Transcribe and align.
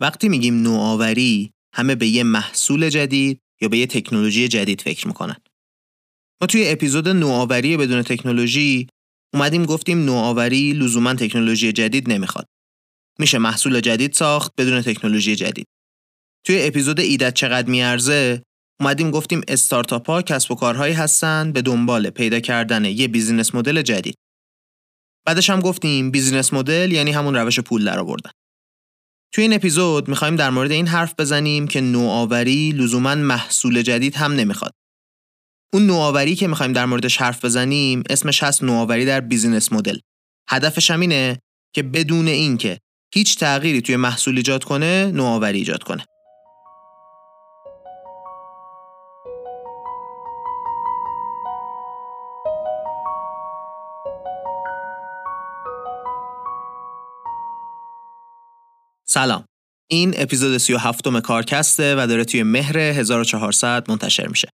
وقتی 0.00 0.28
میگیم 0.28 0.62
نوآوری 0.62 1.52
همه 1.74 1.94
به 1.94 2.06
یه 2.06 2.22
محصول 2.22 2.88
جدید 2.88 3.40
یا 3.60 3.68
به 3.68 3.78
یه 3.78 3.86
تکنولوژی 3.86 4.48
جدید 4.48 4.80
فکر 4.80 5.06
می‌کنن. 5.06 5.36
ما 6.40 6.46
توی 6.46 6.68
اپیزود 6.68 7.08
نوآوری 7.08 7.76
بدون 7.76 8.02
تکنولوژی 8.02 8.86
اومدیم 9.34 9.64
گفتیم 9.64 10.04
نوآوری 10.04 10.72
لزوما 10.72 11.14
تکنولوژی 11.14 11.72
جدید 11.72 12.10
نمی‌خواد. 12.12 12.46
میشه 13.18 13.38
محصول 13.38 13.80
جدید 13.80 14.12
ساخت 14.12 14.52
بدون 14.58 14.82
تکنولوژی 14.82 15.36
جدید. 15.36 15.66
توی 16.46 16.62
اپیزود 16.62 17.00
ایدت 17.00 17.34
چقدر 17.34 17.70
میارزه 17.70 18.42
اومدیم 18.80 19.10
گفتیم 19.10 19.40
استارتاپ 19.48 20.06
ها 20.06 20.22
کسب 20.22 20.52
و 20.52 20.54
کارهایی 20.54 20.94
هستن 20.94 21.52
به 21.52 21.62
دنبال 21.62 22.10
پیدا 22.10 22.40
کردن 22.40 22.84
یه 22.84 23.08
بیزینس 23.08 23.54
مدل 23.54 23.82
جدید. 23.82 24.14
بعدش 25.26 25.50
هم 25.50 25.60
گفتیم 25.60 26.10
business 26.10 26.52
model 26.52 26.92
یعنی 26.92 27.10
همون 27.10 27.36
روش 27.36 27.60
پول 27.60 27.84
درآوردن. 27.84 28.30
توی 29.32 29.42
این 29.42 29.52
اپیزود 29.52 30.08
می‌خوایم 30.08 30.36
در 30.36 30.50
مورد 30.50 30.70
این 30.70 30.86
حرف 30.86 31.14
بزنیم 31.18 31.68
که 31.68 31.80
نوآوری 31.80 32.72
لزوما 32.72 33.14
محصول 33.14 33.82
جدید 33.82 34.14
هم 34.16 34.32
نمی‌خواد. 34.32 34.72
اون 35.72 35.86
نوآوری 35.86 36.36
که 36.36 36.48
می‌خوایم 36.48 36.72
در 36.72 36.86
موردش 36.86 37.16
حرف 37.16 37.44
بزنیم 37.44 38.02
اسمش 38.10 38.42
هست 38.42 38.62
نوآوری 38.62 39.04
در 39.04 39.20
business 39.20 39.72
model. 39.72 39.98
هدفش 40.48 40.90
هم 40.90 41.00
اینه 41.00 41.38
که 41.74 41.82
بدون 41.82 42.28
اینکه 42.28 42.78
هیچ 43.14 43.38
تغییری 43.38 43.82
توی 43.82 43.96
محصول 43.96 44.36
ایجاد 44.36 44.64
کنه 44.64 45.10
نوآوری 45.14 45.58
ایجاد 45.58 45.82
کنه. 45.82 46.04
سلام 59.16 59.44
این 59.90 60.14
اپیزود 60.16 60.56
37 60.56 61.08
م 61.08 61.20
کارکسته 61.20 61.94
و 61.98 62.06
داره 62.06 62.24
توی 62.24 62.42
مهر 62.42 62.78
1400 62.78 63.90
منتشر 63.90 64.26
میشه 64.26 64.48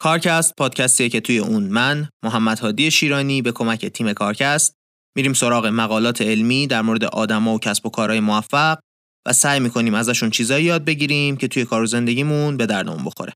کارکست 0.00 0.56
پادکستیه 0.56 1.08
که 1.08 1.20
توی 1.20 1.38
اون 1.38 1.62
من 1.62 2.08
محمد 2.24 2.58
هادی 2.58 2.90
شیرانی 2.90 3.42
به 3.42 3.52
کمک 3.52 3.86
تیم 3.86 4.12
کارکست 4.12 4.74
میریم 5.16 5.32
سراغ 5.32 5.66
مقالات 5.66 6.22
علمی 6.22 6.66
در 6.66 6.82
مورد 6.82 7.04
آدما 7.04 7.54
و 7.54 7.58
کسب 7.58 7.86
و 7.86 7.90
کارهای 7.90 8.20
موفق 8.20 8.78
و 9.26 9.32
سعی 9.32 9.60
می‌کنیم 9.60 9.94
ازشون 9.94 10.30
چیزایی 10.30 10.64
یاد 10.64 10.84
بگیریم 10.84 11.36
که 11.36 11.48
توی 11.48 11.64
کار 11.64 11.82
و 11.82 11.86
زندگیمون 11.86 12.56
به 12.56 12.66
دردمون 12.66 13.04
بخوره. 13.04 13.32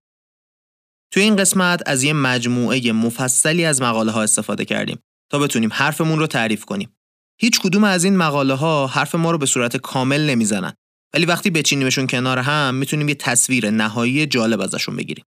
توی 1.12 1.22
این 1.22 1.36
قسمت 1.36 1.82
از 1.86 2.02
یه 2.02 2.12
مجموعه 2.12 2.92
مفصلی 2.92 3.64
از 3.64 3.82
مقاله 3.82 4.12
ها 4.12 4.22
استفاده 4.22 4.64
کردیم 4.64 4.98
تا 5.32 5.38
بتونیم 5.38 5.70
حرفمون 5.72 6.18
رو 6.18 6.26
تعریف 6.26 6.64
کنیم. 6.64 6.96
هیچ 7.40 7.60
کدوم 7.60 7.84
از 7.84 8.04
این 8.04 8.16
مقاله 8.16 8.54
ها 8.54 8.86
حرف 8.86 9.14
ما 9.14 9.30
رو 9.30 9.38
به 9.38 9.46
صورت 9.46 9.76
کامل 9.76 10.20
نمی‌زنن 10.20 10.72
ولی 11.14 11.26
وقتی 11.26 11.50
بچینیمشون 11.50 12.06
کنار 12.06 12.38
هم 12.38 12.74
می‌تونیم 12.74 13.08
یه 13.08 13.14
تصویر 13.14 13.70
نهایی 13.70 14.26
جالب 14.26 14.60
ازشون 14.60 14.96
بگیریم. 14.96 15.24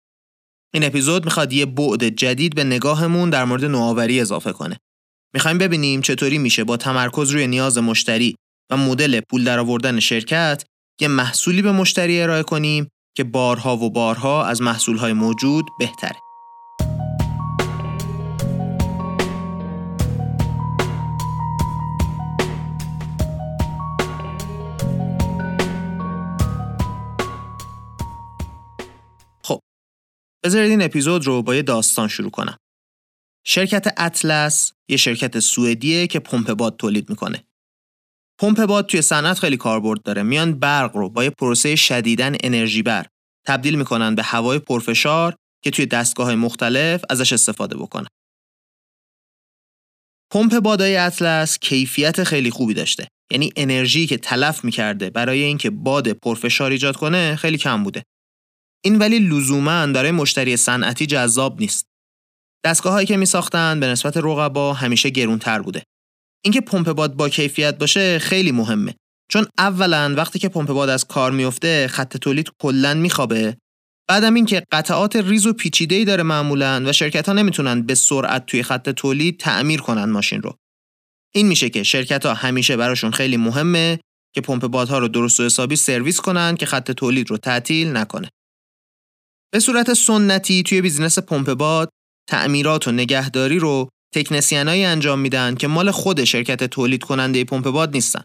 این 0.73 0.83
اپیزود 0.83 1.25
می‌خواد 1.25 1.53
یه 1.53 1.65
بعد 1.65 2.09
جدید 2.09 2.55
به 2.55 2.63
نگاهمون 2.63 3.29
در 3.29 3.45
مورد 3.45 3.65
نوآوری 3.65 4.19
اضافه 4.19 4.51
کنه. 4.51 4.77
می‌خوایم 5.33 5.57
ببینیم 5.57 6.01
چطوری 6.01 6.37
میشه 6.37 6.63
با 6.63 6.77
تمرکز 6.77 7.31
روی 7.31 7.47
نیاز 7.47 7.77
مشتری 7.77 8.35
و 8.71 8.77
مدل 8.77 9.21
پول 9.29 9.43
درآوردن 9.43 9.99
شرکت 9.99 10.63
یه 11.01 11.07
محصولی 11.07 11.61
به 11.61 11.71
مشتری 11.71 12.21
ارائه 12.21 12.43
کنیم 12.43 12.87
که 13.17 13.23
بارها 13.23 13.77
و 13.77 13.89
بارها 13.89 14.45
از 14.45 14.61
محصولهای 14.61 15.13
موجود 15.13 15.65
بهتره. 15.79 16.24
بذارید 30.45 30.69
این 30.69 30.81
اپیزود 30.81 31.25
رو 31.25 31.41
با 31.41 31.55
یه 31.55 31.61
داستان 31.61 32.07
شروع 32.07 32.31
کنم. 32.31 32.57
شرکت 33.45 33.93
اطلس 33.97 34.73
یه 34.89 34.97
شرکت 34.97 35.39
سوئدیه 35.39 36.07
که 36.07 36.19
پمپ 36.19 36.53
باد 36.53 36.77
تولید 36.77 37.09
می‌کنه. 37.09 37.43
پمپ 38.39 38.65
باد 38.65 38.85
توی 38.85 39.01
صنعت 39.01 39.39
خیلی 39.39 39.57
کاربرد 39.57 40.01
داره. 40.03 40.23
میان 40.23 40.59
برق 40.59 40.95
رو 40.97 41.09
با 41.09 41.23
یه 41.23 41.29
پروسه 41.29 41.75
شدیدن 41.75 42.35
انرژی 42.43 42.81
بر 42.81 43.05
تبدیل 43.47 43.75
می‌کنن 43.75 44.15
به 44.15 44.23
هوای 44.23 44.59
پرفشار 44.59 45.35
که 45.63 45.71
توی 45.71 45.85
دستگاه 45.85 46.35
مختلف 46.35 47.01
ازش 47.09 47.33
استفاده 47.33 47.77
بکنن. 47.77 48.07
پمپ 50.31 50.59
بادای 50.59 50.97
اطلس 50.97 51.59
کیفیت 51.59 52.23
خیلی 52.23 52.51
خوبی 52.51 52.73
داشته. 52.73 53.07
یعنی 53.31 53.53
انرژی 53.55 54.07
که 54.07 54.17
تلف 54.17 54.63
می‌کرده 54.63 55.09
برای 55.09 55.43
اینکه 55.43 55.69
باد 55.69 56.11
پرفشار 56.11 56.71
ایجاد 56.71 56.95
کنه 56.95 57.35
خیلی 57.35 57.57
کم 57.57 57.83
بوده. 57.83 58.03
این 58.85 58.97
ولی 58.97 59.19
لزوما 59.19 59.87
برای 59.87 60.11
مشتری 60.11 60.57
صنعتی 60.57 61.05
جذاب 61.05 61.59
نیست. 61.59 61.85
دستگاه 62.65 62.93
هایی 62.93 63.07
که 63.07 63.17
می 63.17 63.25
ساختن 63.25 63.79
به 63.79 63.87
نسبت 63.87 64.17
رقبا 64.17 64.73
همیشه 64.73 65.09
گرونتر 65.09 65.61
بوده. 65.61 65.83
اینکه 66.43 66.61
پمپ 66.61 66.91
باد 66.91 67.13
با 67.13 67.29
کیفیت 67.29 67.77
باشه 67.77 68.19
خیلی 68.19 68.51
مهمه. 68.51 68.95
چون 69.31 69.47
اولا 69.57 70.13
وقتی 70.17 70.39
که 70.39 70.49
پمپ 70.49 70.67
باد 70.67 70.89
از 70.89 71.05
کار 71.05 71.31
میفته 71.31 71.87
خط 71.87 72.17
تولید 72.17 72.51
کلا 72.61 72.93
میخوابه 72.93 73.57
بعدم 74.09 74.33
اینکه 74.33 74.63
قطعات 74.71 75.15
ریز 75.15 75.45
و 75.45 75.53
پیچیده‌ای 75.53 76.05
داره 76.05 76.23
معمولا 76.23 76.83
و 76.85 76.93
شرکت 76.93 77.27
ها 77.27 77.33
نمی‌تونن 77.33 77.81
به 77.81 77.95
سرعت 77.95 78.45
توی 78.45 78.63
خط 78.63 78.89
تولید 78.89 79.39
تعمیر 79.39 79.81
کنن 79.81 80.05
ماشین 80.05 80.41
رو. 80.41 80.55
این 81.33 81.47
میشه 81.47 81.69
که 81.69 81.83
شرکت 81.83 82.25
ها 82.25 82.33
همیشه 82.33 82.77
براشون 82.77 83.11
خیلی 83.11 83.37
مهمه 83.37 83.99
که 84.35 84.41
پمپ 84.41 84.67
بادها 84.67 84.97
رو 84.97 85.07
درست 85.07 85.39
و 85.39 85.43
حسابی 85.43 85.75
سرویس 85.75 86.19
کنن 86.19 86.55
که 86.55 86.65
خط 86.65 86.91
تولید 86.91 87.29
رو 87.29 87.37
تعطیل 87.37 87.97
نکنه. 87.97 88.29
به 89.55 89.59
صورت 89.59 89.93
سنتی 89.93 90.63
توی 90.63 90.81
business 90.81 91.19
پمپ 91.19 91.53
باد 91.53 91.89
تعمیرات 92.29 92.87
و 92.87 92.91
نگهداری 92.91 93.59
رو 93.59 93.89
تکنسیانایی 94.15 94.85
انجام 94.85 95.19
میدن 95.19 95.55
که 95.55 95.67
مال 95.67 95.91
خود 95.91 96.23
شرکت 96.23 96.63
تولید 96.63 97.03
کننده 97.03 97.43
پمپ 97.43 97.69
باد 97.69 97.93
نیستن. 97.93 98.23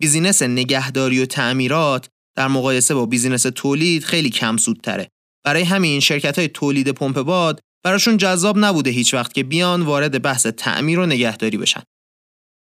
business 0.00 0.42
نگهداری 0.42 1.22
و 1.22 1.26
تعمیرات 1.26 2.08
در 2.36 2.48
مقایسه 2.48 2.94
با 2.94 3.06
business 3.06 3.42
تولید 3.42 4.04
خیلی 4.04 4.30
کم 4.30 4.56
سودتره. 4.56 5.08
برای 5.44 5.62
همین 5.62 6.00
شرکت 6.00 6.38
های 6.38 6.48
تولید 6.48 6.88
پمپ 6.88 7.22
باد 7.22 7.60
براشون 7.84 8.16
جذاب 8.16 8.58
نبوده 8.58 8.90
هیچ 8.90 9.14
وقت 9.14 9.32
که 9.32 9.42
بیان 9.42 9.82
وارد 9.82 10.22
بحث 10.22 10.46
تعمیر 10.46 10.98
و 10.98 11.06
نگهداری 11.06 11.58
بشن. 11.58 11.82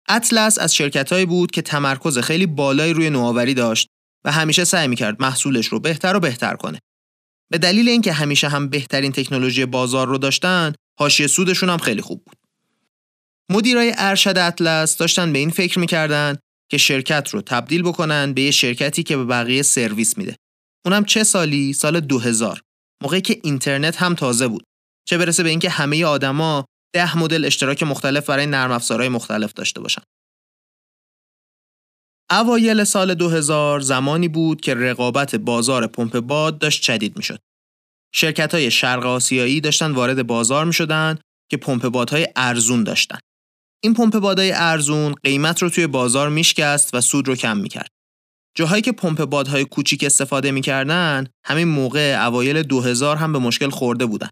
اطلس 0.08 0.58
از 0.58 0.74
شرکتهایی 0.74 1.26
بود 1.26 1.50
که 1.50 1.62
تمرکز 1.62 2.18
خیلی 2.18 2.46
بالایی 2.46 2.92
روی 2.92 3.10
نوآوری 3.10 3.54
داشت 3.54 3.88
و 4.24 4.32
همیشه 4.32 4.64
سعی 4.64 4.88
می‌کرد 4.88 5.22
محصولش 5.22 5.66
رو 5.66 5.80
بهتر 5.80 6.16
و 6.16 6.20
بهتر 6.20 6.54
کنه. 6.56 6.78
به 7.50 7.58
دلیل 7.58 7.88
اینکه 7.88 8.12
همیشه 8.12 8.48
هم 8.48 8.68
بهترین 8.68 9.12
تکنولوژی 9.12 9.66
بازار 9.66 10.06
رو 10.06 10.18
داشتن 10.18 10.72
حاشیه 10.98 11.26
سودشون 11.26 11.70
هم 11.70 11.78
خیلی 11.78 12.02
خوب 12.02 12.22
بود. 12.24 12.36
مدیرای 13.50 13.94
ارشد 13.96 14.38
اطلس 14.38 14.96
داشتن 14.96 15.32
به 15.32 15.38
این 15.38 15.50
فکر 15.50 15.78
می‌کردن 15.78 16.36
که 16.70 16.78
شرکت 16.78 17.30
رو 17.30 17.42
تبدیل 17.42 17.82
بکنن 17.82 18.32
به 18.32 18.42
یه 18.42 18.50
شرکتی 18.50 19.02
که 19.02 19.16
به 19.16 19.24
بقیه 19.24 19.62
سرویس 19.62 20.18
میده. 20.18 20.36
اونم 20.86 21.04
چه 21.04 21.24
سالی؟ 21.24 21.72
سال 21.72 22.00
2000 22.00 22.60
موقعی 23.02 23.20
که 23.20 23.40
اینترنت 23.42 23.96
هم 23.96 24.14
تازه 24.14 24.48
بود. 24.48 24.64
چه 25.08 25.18
برسه 25.18 25.42
به 25.42 25.48
اینکه 25.48 25.70
همه 25.70 26.04
آدما 26.04 26.64
ده 26.94 27.18
مدل 27.18 27.44
اشتراک 27.44 27.82
مختلف 27.82 28.26
برای 28.26 28.46
نرم 28.46 28.70
افزارهای 28.70 29.08
مختلف 29.08 29.52
داشته 29.52 29.80
باشن. 29.80 30.02
اوایل 32.30 32.84
سال 32.84 33.14
2000 33.14 33.80
زمانی 33.80 34.28
بود 34.28 34.60
که 34.60 34.74
رقابت 34.74 35.34
بازار 35.34 35.86
پمپ 35.86 36.20
باد 36.20 36.58
داشت 36.58 36.82
شدید 36.82 37.16
می‌شد. 37.16 37.38
شرکت 38.14 38.54
های 38.54 38.70
شرق 38.70 39.06
آسیایی 39.06 39.60
داشتن 39.60 39.92
وارد 39.92 40.26
بازار 40.26 40.64
می 40.64 40.72
شدن 40.72 41.18
که 41.50 41.56
پمپ 41.56 41.88
بادهای 41.88 42.28
ارزون 42.36 42.84
داشتن. 42.84 43.18
این 43.84 43.94
پمپ 43.94 44.18
بادهای 44.18 44.52
ارزون 44.52 45.14
قیمت 45.24 45.62
رو 45.62 45.70
توی 45.70 45.86
بازار 45.86 46.28
میشکست 46.28 46.94
و 46.94 47.00
سود 47.00 47.28
رو 47.28 47.34
کم 47.34 47.56
می‌کرد. 47.56 47.88
جاهایی 48.56 48.82
که 48.82 48.92
پمپ 48.92 49.24
بادهای 49.24 49.64
کوچیک 49.64 50.04
استفاده 50.04 50.50
می‌کردن 50.50 51.26
همین 51.44 51.68
موقع 51.68 52.26
اوایل 52.26 52.62
2000 52.62 53.16
هم 53.16 53.32
به 53.32 53.38
مشکل 53.38 53.70
خورده 53.70 54.06
بودن. 54.06 54.28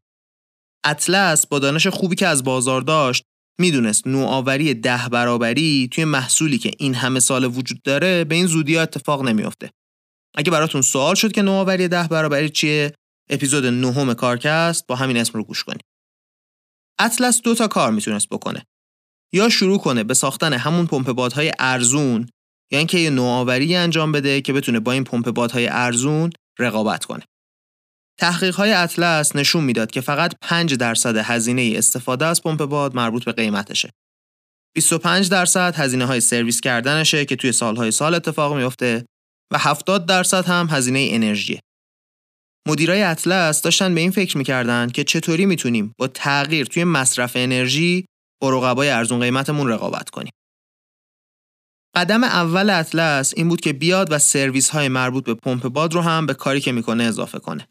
اطلس 0.84 1.46
با 1.46 1.58
دانش 1.58 1.86
خوبی 1.86 2.16
که 2.16 2.26
از 2.26 2.44
بازار 2.44 2.80
داشت 2.80 3.22
می‌دونست 3.60 4.06
نوآوری 4.06 4.74
ده 4.74 5.08
برابری 5.08 5.88
توی 5.92 6.04
محصولی 6.04 6.58
که 6.58 6.70
این 6.78 6.94
همه 6.94 7.20
سال 7.20 7.44
وجود 7.44 7.82
داره 7.82 8.24
به 8.24 8.34
این 8.34 8.46
زودی 8.46 8.76
ها 8.76 8.82
اتفاق 8.82 9.22
نمیافته. 9.22 9.70
اگه 10.36 10.50
براتون 10.50 10.82
سوال 10.82 11.14
شد 11.14 11.32
که 11.32 11.42
نوآوری 11.42 11.88
ده 11.88 12.08
برابری 12.08 12.50
چیه 12.50 12.92
اپیزود 13.30 13.66
نهم 13.66 14.14
کارکست 14.14 14.86
با 14.86 14.96
همین 14.96 15.16
اسم 15.16 15.32
رو 15.38 15.44
گوش 15.44 15.64
کنید. 15.64 15.84
اطلس 16.98 17.42
دو 17.42 17.54
تا 17.54 17.68
کار 17.68 17.92
می‌تونست 17.92 18.28
بکنه. 18.28 18.66
یا 19.32 19.48
شروع 19.48 19.78
کنه 19.78 20.04
به 20.04 20.14
ساختن 20.14 20.52
همون 20.52 20.86
پمپ 20.86 21.12
بادهای 21.12 21.52
ارزون 21.58 22.28
یا 22.72 22.78
اینکه 22.78 22.98
یه 22.98 23.10
نوآوری 23.10 23.76
انجام 23.76 24.12
بده 24.12 24.40
که 24.40 24.52
بتونه 24.52 24.80
با 24.80 24.92
این 24.92 25.04
پمپ 25.04 25.30
بادهای 25.30 25.68
ارزون 25.68 26.30
رقابت 26.58 27.04
کنه. 27.04 27.24
تحقیق 28.18 28.54
های 28.54 28.72
اطلس 28.72 29.36
نشون 29.36 29.64
می‌داد 29.64 29.90
که 29.90 30.00
فقط 30.00 30.34
5 30.42 30.74
درصد 30.74 31.16
هزینه 31.16 31.72
استفاده 31.76 32.26
از 32.26 32.42
پمپ 32.42 32.64
باد 32.64 32.94
مربوط 32.94 33.24
به 33.24 33.32
قیمتشه. 33.32 33.90
25 34.74 35.28
درصد 35.28 35.74
هزینه 35.76 36.04
های 36.04 36.20
سرویس 36.20 36.60
کردنشه 36.60 37.24
که 37.24 37.36
توی 37.36 37.52
سالهای 37.52 37.90
سال 37.90 38.14
اتفاق 38.14 38.56
میفته 38.56 39.06
و 39.52 39.58
70 39.58 40.06
درصد 40.06 40.46
هم 40.46 40.66
هزینه 40.70 41.08
انرژی. 41.10 41.60
مدیرای 42.68 43.02
اطلس 43.02 43.62
داشتن 43.62 43.94
به 43.94 44.00
این 44.00 44.10
فکر 44.10 44.38
می‌کردن 44.38 44.88
که 44.88 45.04
چطوری 45.04 45.46
می‌تونیم 45.46 45.92
با 45.98 46.08
تغییر 46.08 46.66
توی 46.66 46.84
مصرف 46.84 47.32
انرژی 47.34 48.06
با 48.42 48.50
رقبای 48.50 48.88
ارزون 48.88 49.20
قیمتمون 49.20 49.68
رقابت 49.68 50.10
کنیم. 50.10 50.32
قدم 51.96 52.24
اول 52.24 52.70
اطلس 52.70 53.32
این 53.36 53.48
بود 53.48 53.60
که 53.60 53.72
بیاد 53.72 54.12
و 54.12 54.18
سرویس 54.18 54.68
های 54.68 54.88
مربوط 54.88 55.24
به 55.24 55.34
پمپ 55.34 55.68
باد 55.68 55.94
رو 55.94 56.00
هم 56.00 56.26
به 56.26 56.34
کاری 56.34 56.60
که 56.60 56.72
می‌کنه 56.72 57.04
اضافه 57.04 57.38
کنه. 57.38 57.68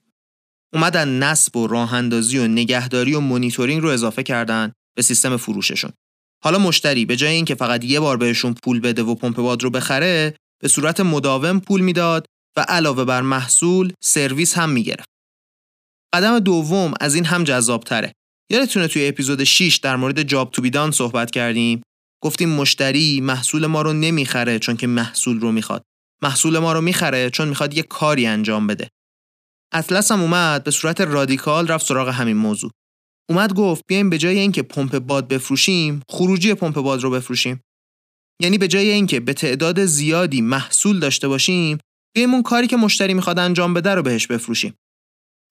اومدن 0.75 1.10
نصب 1.24 1.57
و 1.57 1.68
راه 1.68 1.94
اندازی 1.94 2.38
و 2.38 2.48
نگهداری 2.48 3.13
و 3.13 3.19
مونیتورینگ 3.19 3.81
رو 3.81 3.89
اضافه 3.89 4.24
کردن 4.24 4.72
به 4.95 5.01
سیستم 5.01 5.38
فروششون. 5.38 5.92
حالا 6.44 6.60
مشتری 6.60 7.06
به 7.06 7.16
جای 7.16 7.33
اینکه 7.33 7.56
فقط 7.56 7.83
یه 7.83 8.00
بار 8.00 8.18
بهشون 8.18 8.54
پول 8.63 8.80
بده 8.80 9.04
و 9.04 9.16
پمپ 9.16 9.36
باد 9.36 9.63
رو 9.63 9.69
بخره، 9.69 10.36
به 10.62 10.68
صورت 10.68 11.00
مداوم 11.00 11.60
پول 11.60 11.81
می‌داد 11.81 12.25
و 12.57 12.66
علاوه 12.68 13.06
بر 13.06 13.22
محصول 13.22 13.94
سرویس 14.04 14.57
هم 14.57 14.69
می‌گرفت. 14.69 15.10
قدم 16.13 16.39
دوم 16.39 16.94
از 17.00 17.16
این 17.16 17.25
هم 17.25 17.44
جذاب 17.44 17.83
تره. 17.83 18.13
یادتونه 18.51 18.88
توی 18.88 19.07
اپیزود 19.07 19.44
6 19.44 19.77
در 19.77 19.95
مورد 19.95 20.24
job 20.24 20.51
to 20.51 20.62
be 20.62 20.72
done 20.72 20.92
صحبت 20.92 21.31
کردیم 21.31 21.81
گفتیم 22.24 22.50
مشتری 22.50 23.22
محصول 23.22 23.66
ما 23.66 23.81
رو 23.81 23.94
نمی‌خره 23.94 24.60
چون 24.60 24.77
که 24.77 24.88
محصول 24.88 25.39
رو 25.39 25.51
می‌خواد 25.51 25.83
محصول 26.24 26.60
ما 26.60 26.74
رو 26.74 26.81
می‌خره 26.81 27.30
چون 27.30 27.48
می‌خواد 27.48 27.77
یه 27.77 27.83
کاری 27.83 28.25
انجام 28.25 28.68
بده 28.68 28.89
اطلس 29.75 30.12
هم 30.12 30.22
اومد 30.22 30.63
به 30.63 30.72
صورت 30.72 31.01
رادیکال 31.01 31.68
رفت 31.68 31.86
سراغ 31.86 32.10
همین 32.10 32.38
موضوع. 32.38 32.72
اومد 33.30 33.54
گفت 33.54 33.83
بیایم 33.88 34.10
به 34.10 34.18
جای 34.18 34.39
اینکه 34.39 34.62
پمپ 34.62 35.00
باد 35.00 35.27
بفروشیم 35.27 36.01
خروجی 36.10 36.54
پمپ 36.54 36.75
باد 36.75 37.01
رو 37.01 37.10
بفروشیم. 37.10 37.62
یعنی 38.42 38.57
به 38.57 38.68
جای 38.68 38.89
اینکه 38.89 39.19
به 39.19 39.33
تعداد 39.33 39.86
زیادی 39.86 40.42
محصول 40.42 41.00
داشته 41.00 41.27
باشیم 41.27 41.77
بیایم 42.16 42.33
اون 42.33 42.44
کاری 42.44 42.68
که 42.68 42.77
مشتری 42.77 43.13
می‌خواد 43.13 43.39
انجام 43.39 43.74
بده 43.74 43.95
رو 43.95 44.01
بهش 44.01 44.27
بفروشیم. 44.27 44.74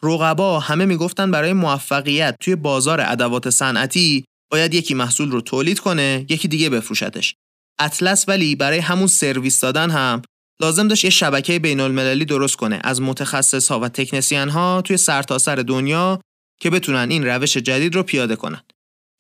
رقبا 0.03 0.61
همه 0.61 0.85
می‌گفتن 0.85 1.31
برای 1.31 1.53
موفقیت 1.53 2.37
توی 2.41 2.57
بازار 2.57 3.01
ادوات 3.01 3.51
صنعتی 3.51 4.25
باید 4.53 4.75
یکی 4.75 4.95
محصول 4.95 5.31
رو 5.31 5.41
تولید 5.41 5.79
کنه 5.79 6.27
یکی 6.29 6.49
دیگه 6.49 6.71
بفروشتش. 6.71 7.35
اطلس 7.81 8.29
ولی 8.29 8.57
برای 8.57 8.79
همون 8.79 9.07
سرویس 9.07 9.61
دادن 9.61 9.91
هم 9.91 10.23
لازم 10.61 10.89
داشت 10.89 11.05
یه 11.05 11.11
شبکه 11.11 11.59
بین 11.59 11.81
المللی 11.81 12.25
درست 12.25 12.57
کنه 12.57 12.81
از 12.85 13.03
متخصص 13.03 13.71
ها 13.71 13.81
و 13.81 13.89
تکنسین 13.89 14.49
ها 14.49 14.83
توی 14.83 14.97
سرتاسر 14.97 15.57
سر 15.57 15.63
دنیا 15.63 16.21
که 16.61 16.71
بتونن 16.71 17.11
این 17.11 17.27
روش 17.27 17.57
جدید 17.57 17.95
رو 17.95 18.03
پیاده 18.03 18.37
کنن. 18.37 18.63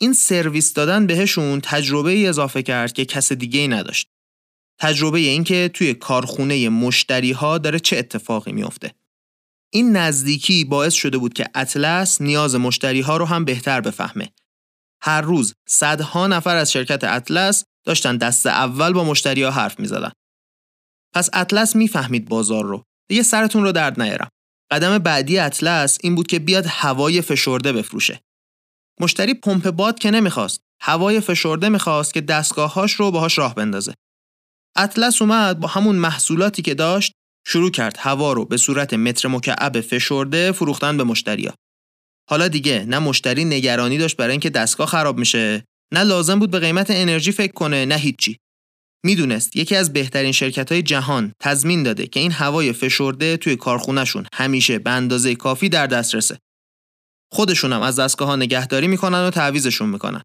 این 0.00 0.12
سرویس 0.12 0.72
دادن 0.72 1.06
بهشون 1.06 1.60
تجربه 1.60 2.10
ای 2.10 2.26
اضافه 2.26 2.62
کرد 2.62 2.92
که 2.92 3.04
کس 3.04 3.32
دیگه 3.32 3.60
ای 3.60 3.68
نداشت. 3.68 4.08
تجربه 4.80 5.18
این 5.18 5.44
که 5.44 5.70
توی 5.74 5.94
کارخونه 5.94 6.68
مشتری 6.68 7.32
ها 7.32 7.58
داره 7.58 7.78
چه 7.78 7.96
اتفاقی 7.96 8.52
میافته. 8.52 8.94
این 9.72 9.96
نزدیکی 9.96 10.64
باعث 10.64 10.94
شده 10.94 11.18
بود 11.18 11.32
که 11.32 11.46
اطلس 11.54 12.20
نیاز 12.20 12.54
مشتری 12.54 13.00
ها 13.00 13.16
رو 13.16 13.24
هم 13.24 13.44
بهتر 13.44 13.80
بفهمه 13.80 14.28
هر 15.02 15.20
روز 15.20 15.54
صدها 15.68 16.26
نفر 16.26 16.56
از 16.56 16.72
شرکت 16.72 17.04
اطلس 17.04 17.64
داشتن 17.84 18.16
دست 18.16 18.46
اول 18.46 18.92
با 18.92 19.04
مشتری 19.04 19.42
ها 19.42 19.50
حرف 19.50 19.80
می 19.80 19.86
زدن. 19.86 20.12
پس 21.14 21.30
اطلس 21.32 21.76
می‌فهمید 21.76 22.28
بازار 22.28 22.64
رو. 22.64 22.82
دیگه 23.08 23.22
سرتون 23.22 23.62
رو 23.62 23.72
درد 23.72 24.02
نیارم. 24.02 24.28
قدم 24.70 24.98
بعدی 24.98 25.38
اطلس 25.38 25.98
این 26.02 26.14
بود 26.14 26.26
که 26.26 26.38
بیاد 26.38 26.66
هوای 26.68 27.20
فشرده 27.20 27.72
بفروشه. 27.72 28.20
مشتری 29.00 29.34
پمپ 29.34 29.70
باد 29.70 29.98
که 29.98 30.10
نمی‌خواست. 30.10 30.60
هوای 30.82 31.20
فشرده 31.20 31.68
می‌خواست 31.68 32.14
که 32.14 32.20
دستگاههاش 32.20 32.92
رو 32.92 33.10
باهاش 33.10 33.38
راه 33.38 33.54
بندازه. 33.54 33.94
اطلس 34.76 35.22
اومد 35.22 35.60
با 35.60 35.68
همون 35.68 35.96
محصولاتی 35.96 36.62
که 36.62 36.74
داشت 36.74 37.12
شروع 37.46 37.70
کرد 37.70 37.96
هوا 37.98 38.32
رو 38.32 38.44
به 38.44 38.56
صورت 38.56 38.94
متر 38.94 39.28
مکعب 39.28 39.80
فشرده 39.80 40.52
فروختن 40.52 40.96
به 40.96 41.04
مشتریا. 41.04 41.54
حالا 42.30 42.48
دیگه 42.48 42.84
نه 42.88 42.98
مشتری 42.98 43.44
نگرانی 43.44 43.98
داشت 43.98 44.16
برای 44.16 44.30
اینکه 44.30 44.50
دستگاه 44.50 44.86
خراب 44.86 45.18
میشه 45.18 45.64
نه 45.94 46.02
لازم 46.02 46.38
بود 46.38 46.50
به 46.50 46.58
قیمت 46.58 46.86
انرژی 46.90 47.32
فکر 47.32 47.52
کنه 47.52 47.84
نه 47.84 47.96
هیچی 47.96 48.36
می‌دونست 49.04 49.56
یکی 49.56 49.76
از 49.76 49.92
بهترین 49.92 50.32
شرکت 50.32 50.72
های 50.72 50.82
جهان 50.82 51.32
تضمین 51.40 51.82
داده 51.82 52.06
که 52.06 52.20
این 52.20 52.32
هوای 52.32 52.72
فشرده 52.72 53.36
توی 53.36 53.56
کارخونهشون 53.56 54.26
همیشه 54.34 54.78
به 54.78 54.90
اندازه 54.90 55.34
کافی 55.34 55.68
در 55.68 55.86
دسترسه. 55.86 56.38
خودشون 57.32 57.72
هم 57.72 57.82
از 57.82 57.98
دستگاه 57.98 58.28
ها 58.28 58.36
نگهداری 58.36 58.88
می‌کنن 58.88 59.26
و 59.26 59.30
تعویزشون 59.30 59.88
می‌کنن. 59.88 60.22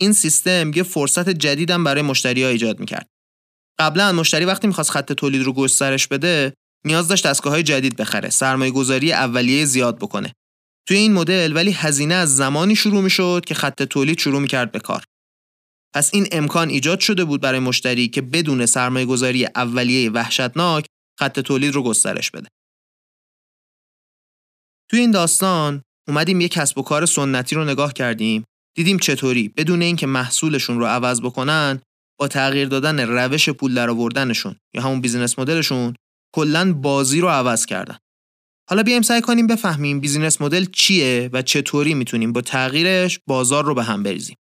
این 0.00 0.12
سیستم 0.12 0.72
یه 0.74 0.82
فرصت 0.82 1.30
جدیدم 1.30 1.84
برای 1.84 2.02
مشتری 2.02 2.42
ها 2.42 2.48
ایجاد 2.48 2.80
می‌کرد. 2.80 3.06
قبلا 3.78 4.12
مشتری 4.12 4.44
وقتی 4.44 4.66
می‌خواست 4.66 4.90
خط 4.90 5.12
تولید 5.12 5.42
رو 5.42 5.52
گسترش 5.52 6.06
بده 6.06 6.54
نیاز 6.86 7.08
داشت 7.08 7.26
دستگاه 7.26 7.52
های 7.52 7.62
جدید 7.62 7.96
بخره 7.96 8.30
سرمایه 8.30 8.70
گذاری 8.70 9.12
اولیه 9.12 9.64
زیاد 9.64 9.98
بکنه. 9.98 10.32
توی 10.88 10.96
این 10.96 11.12
مدل 11.12 11.52
ولی 11.56 11.70
هزینه 11.70 12.14
از 12.14 12.36
زمانی 12.36 12.76
شروع 12.76 13.02
می 13.02 13.10
شد 13.10 13.42
که 13.46 13.54
خط 13.54 13.82
تولید 13.82 14.18
شروع 14.18 14.40
می 14.40 14.48
کرد 14.48 14.72
به 14.72 14.80
کار. 14.80 15.04
پس 15.94 16.14
این 16.14 16.26
امکان 16.32 16.68
ایجاد 16.68 17.00
شده 17.00 17.24
بود 17.24 17.40
برای 17.40 17.60
مشتری 17.60 18.08
که 18.08 18.22
بدون 18.22 18.66
سرمایه 18.66 19.06
گذاری 19.06 19.46
اولیه 19.46 20.10
وحشتناک 20.10 20.86
خط 21.18 21.40
تولید 21.40 21.74
رو 21.74 21.82
گسترش 21.82 22.30
بده. 22.30 22.48
توی 24.90 25.00
این 25.00 25.10
داستان 25.10 25.82
اومدیم 26.08 26.40
یک 26.40 26.52
کسب 26.52 26.78
و 26.78 26.82
کار 26.82 27.06
سنتی 27.06 27.54
رو 27.54 27.64
نگاه 27.64 27.92
کردیم 27.92 28.44
دیدیم 28.76 28.98
چطوری 28.98 29.48
بدون 29.48 29.82
اینکه 29.82 30.06
محصولشون 30.06 30.78
رو 30.78 30.86
عوض 30.86 31.20
بکنن 31.20 31.80
با 32.18 32.28
تغییر 32.28 32.68
دادن 32.68 33.00
روش 33.00 33.48
پول 33.48 33.74
درآوردنشون 33.74 34.56
یا 34.74 34.82
همون 34.82 35.00
business 35.00 35.38
model 35.38 35.69
شون 35.69 35.94
کلا 36.34 36.72
بازی 36.72 37.20
رو 37.20 37.28
عوض 37.28 37.66
کردن 37.66 37.98
حالا 38.70 38.82
بیایم 38.82 39.02
سعی 39.02 39.20
کنیم 39.20 39.46
بفهمیم 39.46 40.00
business 40.00 40.40
model 40.40 40.64
چیه 40.64 41.30
و 41.32 41.42
چطوری 41.42 41.94
می‌تونیم 41.94 42.32
با 42.32 42.40
تغییرش 42.40 43.18
بازار 43.28 43.64
رو 43.64 43.74
به 43.74 43.82
هم 43.82 44.02
بریزیم. 44.02 44.36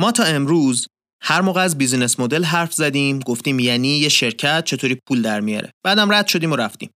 ما 0.00 0.12
تا 0.12 0.24
امروز 0.24 0.86
هر 1.22 1.40
موقع 1.40 1.60
از 1.60 1.78
business 1.78 2.20
model 2.20 2.44
حرف 2.44 2.74
زدیم 2.74 3.18
گفتیم 3.18 3.58
یعنی 3.58 3.88
یه 3.88 4.08
شرکت 4.08 4.64
چطوری 4.64 4.98
پول 5.08 5.22
در 5.22 5.40
میاره. 5.40 5.70
بعدم 5.84 6.12
رد 6.12 6.26
شدیم 6.26 6.52
و 6.52 6.56
رفتیم. 6.56 6.90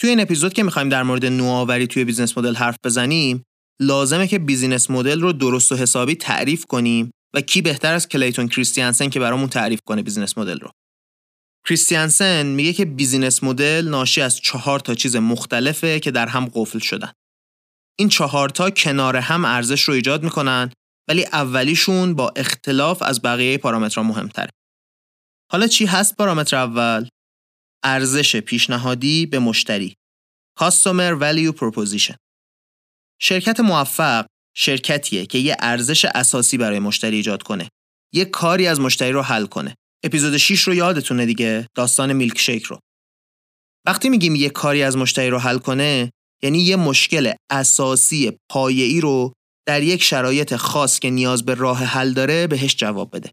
توی 0.00 0.10
این 0.10 0.20
اپیزود 0.20 0.52
که 0.52 0.62
می‌خوایم 0.62 0.88
در 0.88 1.02
مورد 1.02 1.26
نوآوری 1.26 1.86
توی 1.86 2.04
business 2.04 2.38
model 2.38 2.54
حرف 2.54 2.76
بزنیم 2.84 3.42
لازمه 3.80 4.28
که 4.28 4.38
business 4.38 4.90
model 4.90 5.20
رو 5.20 5.32
درست 5.32 5.72
و 5.72 5.76
حسابی 5.76 6.14
تعریف 6.14 6.64
کنیم 6.66 7.10
و 7.34 7.40
کی 7.40 7.62
بهتر 7.62 7.94
از 7.94 8.08
کلیتون 8.08 8.48
کریستیانسن 8.48 9.08
که 9.08 9.20
برامون 9.20 9.48
تعریف 9.48 9.80
کنه 9.86 10.02
business 10.02 10.38
model 10.38 10.58
رو. 10.58 10.70
کریستیانسن 11.68 12.46
میگه 12.46 12.72
که 12.72 12.84
business 12.84 13.44
model 13.44 13.88
ناشی 13.88 14.20
از 14.20 14.40
چهار 14.40 14.80
تا 14.80 14.94
چیز 14.94 15.16
مختلفه 15.16 16.00
که 16.00 16.10
در 16.10 16.26
هم 16.26 16.50
قفل 16.54 16.78
شدن. 16.78 17.12
این 17.98 18.08
چهار 18.08 18.48
تا 18.48 18.70
کنار 18.70 19.16
هم 19.16 19.44
ارزش 19.44 19.82
رو 19.82 19.94
ایجاد 19.94 20.22
می‌کنن 20.22 20.70
ولی 21.08 21.24
اولیشون 21.24 22.14
با 22.14 22.32
اختلاف 22.36 23.02
از 23.02 23.22
بقیه 23.22 23.58
پارامترها 23.58 24.02
مهمتره. 24.02 24.50
حالا 25.52 25.66
چی 25.66 25.86
هست 25.86 26.16
پارامتر 26.16 26.56
اول؟ 26.56 27.08
ارزش 27.84 28.36
پیشنهادی 28.36 29.26
به 29.26 29.38
مشتری. 29.38 29.94
Customer 30.60 31.20
Value 31.20 31.52
Proposition. 31.58 32.16
شرکت 33.20 33.60
موفق 33.60 34.26
شرکتیه 34.56 35.26
که 35.26 35.38
یه 35.38 35.56
ارزش 35.60 36.04
اساسی 36.04 36.58
برای 36.58 36.78
مشتری 36.78 37.16
ایجاد 37.16 37.42
کنه. 37.42 37.68
یه 38.14 38.24
کاری 38.24 38.66
از 38.66 38.80
مشتری 38.80 39.12
رو 39.12 39.22
حل 39.22 39.46
کنه. 39.46 39.74
اپیزود 40.04 40.36
6 40.36 40.60
رو 40.60 40.74
یادتونه 40.74 41.26
دیگه 41.26 41.66
داستان 41.76 42.12
میلک 42.12 42.38
شیک 42.38 42.62
رو. 42.62 42.78
وقتی 43.86 44.08
میگیم 44.08 44.34
یه 44.34 44.50
کاری 44.50 44.82
از 44.82 44.96
مشتری 44.96 45.30
رو 45.30 45.38
حل 45.38 45.58
کنه 45.58 46.10
یعنی 46.42 46.58
یه 46.58 46.76
مشکل 46.76 47.32
اساسی 47.50 48.38
پایه‌ای 48.50 49.00
رو 49.00 49.32
در 49.68 49.82
یک 49.82 50.02
شرایط 50.02 50.56
خاص 50.56 50.98
که 50.98 51.10
نیاز 51.10 51.44
به 51.44 51.54
راه 51.54 51.84
حل 51.84 52.12
داره 52.12 52.46
بهش 52.46 52.76
جواب 52.76 53.16
بده. 53.16 53.30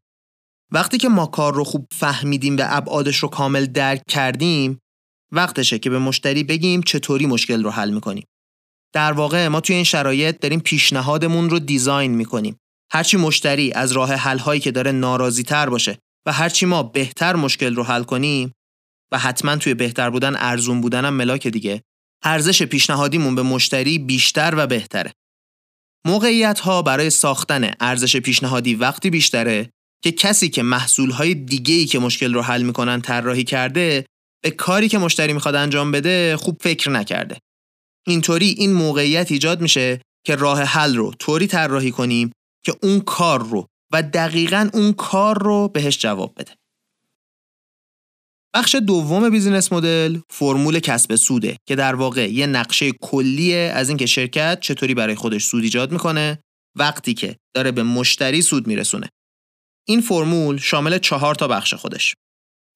وقتی 0.71 0.97
که 0.97 1.09
ما 1.09 1.25
کار 1.25 1.53
رو 1.53 1.63
خوب 1.63 1.87
فهمیدیم 1.91 2.57
و 2.57 2.65
ابعادش 2.69 3.17
رو 3.17 3.29
کامل 3.29 3.65
درک 3.65 4.01
کردیم 4.07 4.79
وقتشه 5.31 5.79
که 5.79 5.89
به 5.89 5.99
مشتری 5.99 6.43
بگیم 6.43 6.81
چطوری 6.81 7.25
مشکل 7.25 7.63
رو 7.63 7.69
حل 7.69 7.93
می‌کنیم. 7.93 8.25
در 8.93 9.11
واقع 9.11 9.47
ما 9.47 9.61
توی 9.61 9.75
این 9.75 9.83
شرایط 9.83 10.39
داریم 10.39 10.59
پیشنهادمون 10.59 11.49
رو 11.49 11.59
دیزاین 11.59 12.11
می‌کنیم. 12.11 12.57
هرچی 12.91 13.17
مشتری 13.17 13.71
از 13.71 13.91
راه 13.91 14.13
حل 14.13 14.37
هایی 14.37 14.61
که 14.61 14.71
داره 14.71 14.91
ناراضی 14.91 15.43
تر 15.43 15.69
باشه 15.69 15.97
و 16.27 16.31
هرچی 16.31 16.65
ما 16.65 16.83
بهتر 16.83 17.35
مشکل 17.35 17.75
رو 17.75 17.83
حل 17.83 18.03
کنیم 18.03 18.51
و 19.11 19.19
حتما 19.19 19.55
توی 19.55 19.73
بهتر 19.73 20.09
بودن 20.09 20.35
ارزون 20.37 20.81
بودنم 20.81 21.13
ملاک 21.13 21.47
دیگه 21.47 21.81
ارزش 22.23 22.63
پیشنهادیمون 22.63 23.35
به 23.35 23.41
مشتری 23.41 23.99
بیشتر 23.99 24.53
و 24.57 24.67
بهتره. 24.67 25.13
موقعیت 26.07 26.59
ها 26.59 26.81
برای 26.81 27.09
ساختن 27.09 27.71
ارزش 27.79 28.17
پیشنهادی 28.17 28.75
وقتی 28.75 29.09
بیشتره 29.09 29.69
که 30.03 30.11
کسی 30.11 30.49
که 30.49 30.63
محصولهای 30.63 31.33
دیگه‌ای 31.33 31.85
که 31.85 31.99
مشکل 31.99 32.33
رو 32.33 32.41
حل 32.41 32.61
می‌کنن 32.61 33.01
طراحی 33.01 33.43
کرده 33.43 34.05
به 34.43 34.51
کاری 34.51 34.89
که 34.89 34.97
مشتری 34.97 35.33
می‌خواد 35.33 35.55
انجام 35.55 35.91
بده 35.91 36.37
خوب 36.37 36.57
فکر 36.61 36.89
نکرده. 36.89 37.37
اینطوری 38.07 38.47
این 38.57 38.73
موقعیت 38.73 39.31
ایجاد 39.31 39.61
میشه 39.61 40.01
که 40.25 40.35
راه 40.35 40.61
حل 40.61 40.95
رو 40.95 41.13
طوری 41.19 41.47
طراحی 41.47 41.91
کنیم 41.91 42.31
که 42.65 42.75
اون 42.83 42.99
کار 42.99 43.43
رو 43.43 43.67
و 43.93 44.03
دقیقا 44.03 44.69
اون 44.73 44.93
کار 44.93 45.43
رو 45.43 45.67
بهش 45.67 45.97
جواب 45.97 46.33
بده. 46.37 46.51
بخش 48.55 48.75
دوم 48.75 49.29
بیزینس 49.29 49.73
مدل 49.73 50.19
فرمول 50.29 50.79
کسب 50.79 51.15
سوده 51.15 51.57
که 51.67 51.75
در 51.75 51.95
واقع 51.95 52.31
یه 52.31 52.47
نقشه 52.47 52.91
کلیه 52.91 53.71
از 53.75 53.89
اینکه 53.89 54.05
شرکت 54.05 54.59
چطوری 54.59 54.93
برای 54.93 55.15
خودش 55.15 55.45
سود 55.45 55.63
ایجاد 55.63 55.91
می‌کنه 55.91 56.39
وقتی 56.77 57.13
که 57.13 57.37
داره 57.55 57.71
به 57.71 57.83
مشتری 57.83 58.41
سود 58.41 58.67
میرسونه. 58.67 59.09
این 59.87 60.01
فرمول 60.01 60.57
شامل 60.57 60.97
چهار 60.97 61.35
تا 61.35 61.47
بخش 61.47 61.73
خودش. 61.73 62.15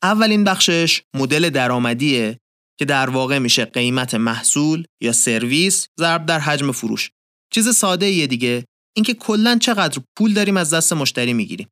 اولین 0.04 0.44
بخشش 0.44 1.02
مدل 1.16 1.50
درآمدیه 1.50 2.38
که 2.80 2.86
در 2.86 3.10
واقع 3.10 3.40
میشه 3.40 3.66
قیمت 3.66 4.16
محصول 4.16 4.86
یا 5.04 5.12
سرویس 5.12 5.88
ضرب 6.00 6.26
در 6.26 6.40
حجم 6.40 6.72
فروش. 6.72 7.10
چیز 7.54 7.70
ساده 7.76 8.10
یه 8.10 8.28
دیگه 8.28 8.66
اینکه 8.96 9.14
کلا 9.14 9.58
چقدر 9.62 10.02
پول 10.18 10.34
داریم 10.34 10.58
از 10.58 10.74
دست 10.74 10.94
مشتری 10.94 11.34
می‌گیریم. 11.34 11.68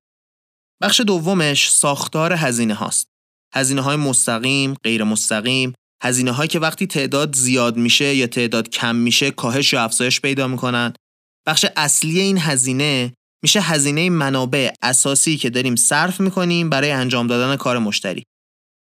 بخش 0.82 1.02
دومش 1.02 1.72
ساختار 1.72 2.34
هزینه 2.34 2.74
هاست. 2.74 3.08
هزینه 3.54 3.82
های 3.82 3.96
مستقیم، 3.96 4.74
غیر 4.74 5.04
مستقیم، 5.04 5.74
هزینه 6.04 6.32
هایی 6.32 6.48
که 6.48 6.60
وقتی 6.60 6.88
تعداد 6.88 7.36
زیاد 7.36 7.78
میشه 7.78 8.16
یا 8.16 8.28
تعداد 8.28 8.70
کم 8.70 8.96
میشه 8.96 9.32
کاهش 9.32 9.74
یا 9.74 9.84
افزایش 9.84 10.22
پیدا 10.22 10.48
می‌کنن. 10.48 10.94
بخش 11.48 11.66
اصلی 11.76 12.20
این 12.20 12.38
هزینه 12.38 13.14
میشه 13.44 13.62
هزینه 13.62 14.10
منابع 14.10 14.72
اساسی 14.82 15.38
که 15.38 15.50
داریم 15.50 15.76
صرف 15.76 16.20
می‌کنیم 16.20 16.70
برای 16.70 16.92
انجام 16.92 17.28
دادن 17.28 17.56
کار 17.56 17.78
مشتری. 17.78 18.24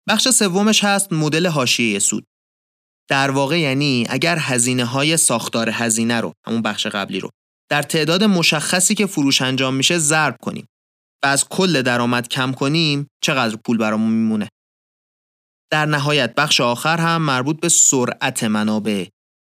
بخش 0.09 0.29
سومش 0.29 0.85
هست 0.85 1.13
مدل 1.13 1.47
حاشیه 1.47 1.99
سود. 1.99 2.25
در 3.09 3.31
واقع 3.31 3.61
یعنی 3.61 4.07
اگر 4.09 4.39
هزینه 4.39 4.85
های 4.85 5.17
ساختار 5.17 5.71
هزینه 5.71 6.21
رو 6.21 6.33
همون 6.47 6.63
بخش 6.63 6.87
قبلی 6.87 7.21
رو 7.21 7.31
در 7.71 7.83
تعداد 7.83 8.25
مشخصی 8.25 8.95
که 8.95 9.07
فروش 9.07 9.43
انجام 9.43 9.75
میشه 9.75 9.99
ضرب 9.99 10.37
کنیم 10.43 10.67
و 11.25 11.27
از 11.27 11.49
کل 11.49 11.83
درآمد 11.83 12.29
کم 12.29 12.53
کنیم 12.53 13.07
چقدر 13.23 13.57
پول 13.65 13.79
برامون 13.79 14.13
میمونه؟ 14.13 14.49
در 15.73 15.87
نهایت 15.87 16.35
بخش 16.35 16.61
آخر 16.61 16.99
هم 16.99 17.23
مربوط 17.23 17.61
به 17.61 17.69
سرعت 17.69 18.45
منابع. 18.45 19.07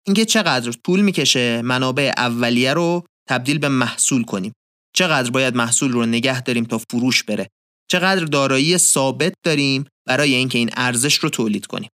اینکه 0.06 0.24
چقدر 0.24 0.72
طول 0.72 1.00
می‌کشه 1.00 1.62
منابع 1.62 2.12
اولیه 2.16 2.74
رو 2.74 3.06
تبدیل 3.28 3.58
به 3.58 3.68
محصول 3.68 4.24
کنیم. 4.24 4.52
چقدر 4.96 5.30
باید 5.30 5.56
محصول 5.56 5.92
رو 5.92 6.06
نگه 6.06 6.42
داریم 6.42 6.64
تا 6.64 6.78
فروش 6.78 7.22
بره. 7.22 7.48
چقدر 7.90 8.24
دارایی 8.24 8.78
ثابت 8.78 9.32
داریم 9.44 9.84
برای 10.08 10.34
اینکه 10.34 10.58
این 10.58 10.70
ارزش 10.76 11.14
رو 11.14 11.28
تولید 11.28 11.66
کنیم. 11.66 11.90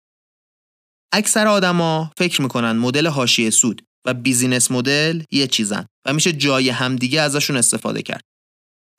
اکثر 1.13 1.47
آدما 1.47 2.11
فکر 2.19 2.43
می‌کنن 2.43 2.73
مدل 2.73 3.07
حاشیه 3.07 3.51
سود 3.51 3.83
و 4.07 4.15
business 4.15 4.71
model 4.71 5.23
یه 5.31 5.47
چیزن 5.47 5.87
و 6.07 6.13
میشه 6.13 6.33
جای 6.33 6.69
همدیگه 6.69 7.21
ازشون 7.21 7.57
استفاده 7.57 8.03
کرد. 8.03 8.23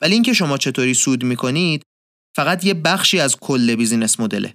ولی 0.03 0.13
اینکه 0.13 0.33
شما 0.33 0.57
چطوری 0.57 0.93
سود 0.93 1.24
می‌کنید 1.24 1.83
فقط 2.36 2.65
یه 2.65 2.74
بخشی 2.74 3.19
از 3.19 3.38
کل 3.38 3.75
business 3.75 4.19
model 4.19 4.44
ه. 4.44 4.53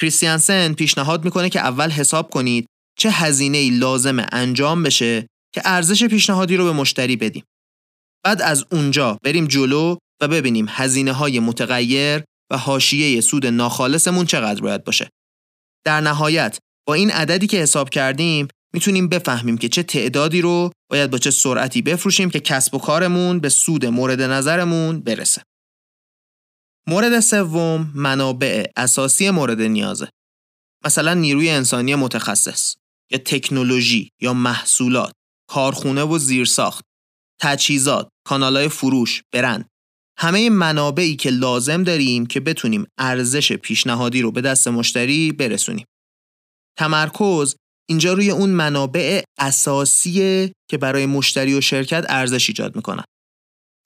کریستیانسن 0.00 0.72
پیشنهاد 0.72 1.24
می‌کنه 1.24 1.50
که 1.50 1.60
اول 1.60 1.90
حساب 1.90 2.30
کنید 2.30 2.66
چه 2.98 3.10
هزینه 3.10 3.58
ای 3.58 3.70
لازم 3.70 4.26
انجام 4.32 4.82
بشه 4.82 5.26
که 5.54 5.62
ارزش 5.64 6.04
پیشنهادی 6.04 6.56
رو 6.56 6.64
به 6.64 6.72
مشتری 6.72 7.16
بدیم. 7.16 7.44
بعد 8.24 8.42
از 8.42 8.64
اونجا 8.72 9.18
بریم 9.22 9.46
جلو 9.46 9.96
و 10.20 10.28
ببینیم 10.28 10.66
هزینه 10.68 11.12
های 11.12 11.40
متغیر 11.40 12.24
و 12.52 12.56
حاشیه 12.56 13.20
سود 13.20 13.46
ناخالصمون 13.46 14.26
چقدر 14.26 14.60
باید 14.60 14.84
باشه. 14.84 15.10
در 15.86 16.00
نهایت 16.00 16.58
با 16.86 16.94
این 16.94 17.10
عددی 17.10 17.46
که 17.46 17.56
حساب 17.56 17.90
کردیم 17.90 18.48
می‌تونیم 18.74 19.08
بفهمیم 19.08 19.58
که 19.58 19.68
چه 19.68 19.82
تعدادی 19.82 20.40
رو 20.40 20.70
باید 20.90 21.10
با 21.10 21.18
چه 21.18 21.30
سرعتی 21.30 21.82
بفروشیم 21.82 22.30
که 22.30 22.40
کسب 22.40 22.74
و 22.74 22.78
کارمون 22.78 23.40
به 23.40 23.48
سود 23.48 23.86
مورد 23.86 24.22
نظرمون 24.22 25.00
برسه. 25.00 25.42
مورد 26.86 27.20
سوم 27.20 27.92
منابع 27.94 28.64
اساسی 28.76 29.30
مورد 29.30 29.60
نیازه. 29.60 30.08
مثلا 30.84 31.14
نیروی 31.14 31.50
انسانی 31.50 31.94
متخصص 31.94 32.74
یا 33.10 33.18
تکنولوژی 33.18 34.10
یا 34.20 34.32
محصولات، 34.32 35.12
کارخونه 35.48 36.02
و 36.02 36.18
زیرساخت، 36.18 36.84
تجهیزات، 37.40 38.08
کانالای 38.26 38.68
فروش، 38.68 39.22
برند. 39.32 39.66
همه 40.18 40.50
منابعی 40.50 41.16
که 41.16 41.30
لازم 41.30 41.84
داریم 41.84 42.26
که 42.26 42.40
بتونیم 42.40 42.86
ارزش 42.98 43.52
پیشنهادی 43.52 44.22
رو 44.22 44.32
به 44.32 44.40
دست 44.40 44.68
مشتری 44.68 45.32
برسونیم. 45.32 45.86
تمرکز 46.78 47.54
اینجا 47.90 48.12
روی 48.12 48.30
اون 48.30 48.50
منابع 48.50 49.22
اساسیه 49.38 50.52
که 50.70 50.78
برای 50.78 51.06
مشتری 51.06 51.54
و 51.54 51.60
شرکت 51.60 52.06
ارزش 52.08 52.48
ایجاد 52.48 52.76
می‌کنن. 52.76 53.04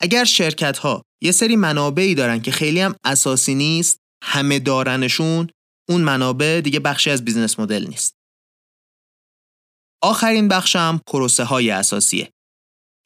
اگر 0.01 0.25
شرکت 0.25 0.79
ها 0.79 1.03
یه 1.23 1.33
سری 1.33 1.57
منابعی 1.57 2.15
دارن 2.15 2.43
که 2.43 2.51
خیلی 2.51 2.81
هم 2.81 2.95
اساسی 3.05 3.55
نیست، 3.55 3.99
همه 4.23 4.59
دارنشون، 4.59 5.49
اون 5.89 6.01
منابع 6.01 6.61
دیگه 6.65 6.81
بخشی 6.81 7.11
از 7.11 7.25
business 7.25 7.59
model 7.59 7.87
نیست. 7.87 8.15
آخرین 10.03 10.49
بخشم 10.49 11.01
پروسه 11.07 11.45
های 11.45 11.71
اساسیه. 11.71 12.31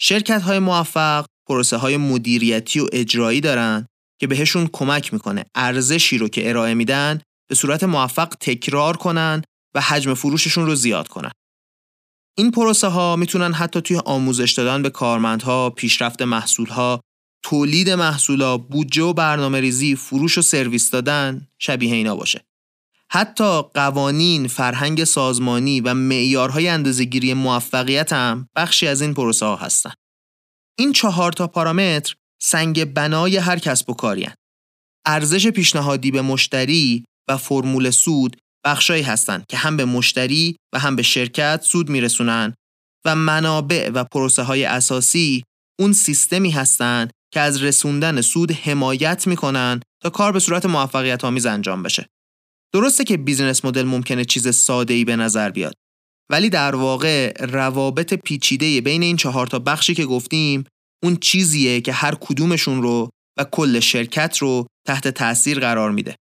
شرکت 0.01 0.43
های 0.43 0.59
موفق 0.59 1.27
پروسه 1.49 1.77
های 1.77 1.97
مدیریتی 1.97 2.81
و 2.81 2.89
اجرایی 2.93 3.41
دارن 3.41 3.87
که 4.21 4.27
بهشون 4.27 4.69
کمک 4.73 5.13
می‌کنه 5.13 5.45
ارزشی 5.55 6.19
رو 6.19 6.29
که 6.29 6.49
ارائه 6.49 6.75
میدن 6.75 7.21
به 7.49 7.55
صورت 7.55 7.85
موفق 7.85 8.35
تکرار 8.41 8.97
کنن 8.97 9.43
و 9.75 9.81
حجم 9.81 10.15
فروششون 10.15 10.67
رو 10.67 10.75
زیاد 10.75 11.09
کنن. 11.09 11.31
این 12.39 12.51
پروسه 12.51 12.89
ها 12.89 13.17
می‌تونن 13.17 13.53
حتی 13.53 13.81
توی 13.81 13.97
آموزش 13.97 14.53
دادن 14.53 14.83
به 14.83 14.91
کارمندها، 14.91 15.71
پیشرفت 15.71 16.23
محصولها، 16.23 17.01
تولید 17.43 17.91
محصولا، 17.91 18.59
بودجه 18.59 19.03
و 19.03 19.13
برنامه 19.13 19.61
ریزی، 19.61 19.97
فروش 19.97 20.39
و 20.39 20.43
سرویس 20.43 20.91
دادن 20.91 21.49
شبیه 21.59 21.95
اینا 21.95 22.17
باشه. 22.17 22.45
حتی 23.11 23.63
قوانین، 23.63 24.49
فرهنگ 24.49 25.05
سازمانی 25.05 25.81
و 25.81 25.95
معیارهای 25.95 26.69
اندازه‌گیری 26.69 27.35
موفقیت 27.35 28.13
هم 28.13 28.49
بخشی 28.57 28.87
از 28.87 29.03
این 29.03 29.15
پروسه 29.15 29.47
ها 29.47 29.57
هستن. 29.57 29.93
این 30.79 30.93
چهار 30.93 31.33
تا 31.33 31.47
پارامتر 31.47 32.15
سنگ 32.43 32.85
بنای 32.85 33.37
هر 33.37 33.59
کسب 33.59 33.91
و 33.91 33.95
کاری 33.95 34.29
ارزش 35.07 35.47
پیشنهادی 35.47 36.11
به 36.11 36.23
مشتری 36.23 37.05
و 37.29 37.37
فرمول 37.37 37.91
سود 37.91 38.37
بخشایی 38.65 39.03
هستند 39.03 39.45
که 39.49 39.57
هم 39.57 39.77
به 39.77 39.85
مشتری 39.85 40.57
و 40.75 40.79
هم 40.79 40.97
به 40.97 41.03
شرکت 41.03 41.63
سود 41.63 41.89
میرسونن 41.89 42.55
و 43.07 43.17
منابع 43.17 43.91
و 43.95 44.05
پروسه 44.05 44.43
های 44.43 44.65
اساسی 44.65 45.43
اون 45.81 45.93
سیستمی 45.93 46.51
هستند 46.51 47.11
که 47.35 47.41
از 47.41 47.63
رسوندن 47.63 48.21
سود 48.21 48.53
حمایت 48.53 49.27
می‌کنن 49.27 49.81
تا 50.03 50.11
کار 50.11 50.33
به 50.33 50.41
صورت 50.41 50.67
موفقیت 50.67 51.25
آمیز 51.25 51.47
انجام 51.47 51.83
بشه. 51.83 52.07
درسته 52.75 53.05
که 53.05 53.17
بیزینس 53.17 53.65
مدل 53.65 53.83
ممکنه 53.83 54.25
چیز 54.25 54.55
ساده 54.55 54.95
ای 54.95 55.05
به 55.05 55.17
نظر 55.17 55.51
بیاد 55.51 55.75
ولی 56.31 56.51
در 56.51 56.75
واقع 56.75 57.45
روابط 57.45 58.15
پیچیده 58.15 58.81
بین 58.81 59.03
این 59.03 59.17
چهار 59.17 59.47
تا 59.47 59.59
بخشی 59.59 59.95
که 59.95 60.07
گفتیم 60.07 60.65
اون 61.05 61.17
چیزیه 61.17 61.81
که 61.81 61.93
هر 61.93 62.15
کدومشون 62.15 62.83
رو 62.83 63.11
و 63.39 63.45
کل 63.45 63.81
شرکت 63.81 64.39
رو 64.39 64.67
تحت 64.87 65.09
تاثیر 65.09 65.61
قرار 65.61 65.91
میده. 65.91 66.17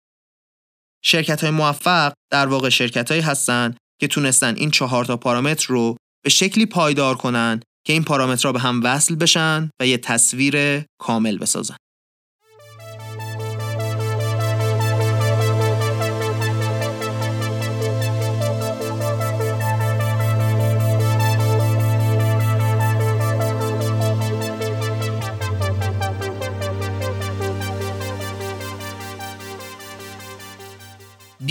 شرکت 1.06 1.40
های 1.40 1.50
موفق 1.50 2.12
در 2.30 2.46
واقع 2.46 2.68
شرکت 2.68 3.10
هایی 3.10 3.22
هستن 3.22 3.74
که 4.00 4.08
تونستن 4.08 4.54
این 4.56 4.70
چهار 4.70 5.04
تا 5.04 5.16
پارامتر 5.16 5.66
رو 5.68 5.96
به 6.24 6.30
شکلی 6.30 6.66
پایدار 6.66 7.14
کنن 7.14 7.60
که 7.86 7.92
این 7.92 8.04
پارامترها 8.04 8.52
به 8.52 8.60
هم 8.60 8.80
وصل 8.84 9.14
بشن 9.14 9.70
و 9.80 9.86
یه 9.86 9.98
تصویر 9.98 10.84
کامل 10.98 11.38
بسازن. 11.38 11.76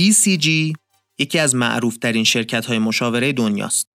BCG 0.04 0.74
یکی 1.20 1.40
از 1.40 1.56
معروف 1.56 1.98
ترین 1.98 2.24
شرکت 2.24 2.66
های 2.66 2.80
مشاوره 2.80 3.34
دنیاست. 3.34 3.88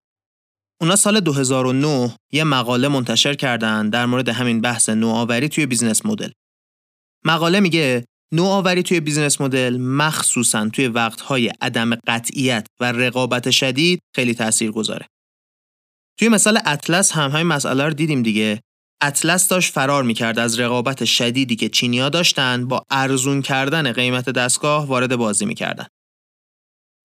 اونا 0.81 0.97
سال 0.97 1.21
2009 1.21 2.17
یه 2.33 2.45
مقاله 2.45 2.89
منتشر 2.89 3.35
کردن 3.35 3.91
در 3.91 4.07
مورد 4.07 4.29
همین 4.29 4.61
بحث 4.61 4.89
نوآوری 4.89 5.49
توی 5.49 5.67
business 5.67 6.07
model. 6.07 6.31
مقاله 7.25 7.61
میگه 7.61 8.05
نوآوری 8.33 8.83
توی 8.83 9.01
business 9.01 9.41
model 9.41 9.77
مخصوصا 9.77 10.69
توی 10.69 10.89
وقتهای 10.89 11.53
عدم 11.61 11.95
قطعیت 11.95 12.67
و 12.81 12.93
رقابت 12.93 13.51
شدید 13.51 14.01
خیلی 14.15 14.35
تأثیر 14.35 14.71
گذاره. 14.71 15.07
توی 16.19 16.29
مثال 16.29 16.59
اطلس 16.67 17.13
هم 17.13 17.31
همین 17.31 17.47
مسئله 17.47 17.85
رو 17.85 17.93
دیدیم 17.93 18.23
دیگه 18.23 18.61
اطلس 19.03 19.49
داشت 19.49 19.73
فرار 19.73 20.03
می‌کرد 20.03 20.39
از 20.39 20.61
رقابت 20.61 21.05
شدیدی 21.05 21.57
که 21.57 21.69
چینیا 21.69 22.09
داشتن 22.09 22.69
با 22.69 22.83
ارزون 22.91 23.43
کردن 23.43 23.93
قیمت 23.93 24.31
دستگاه 24.31 24.87
وارد 24.87 25.17
بازی 25.17 25.47
می‌کردن. 25.47 25.87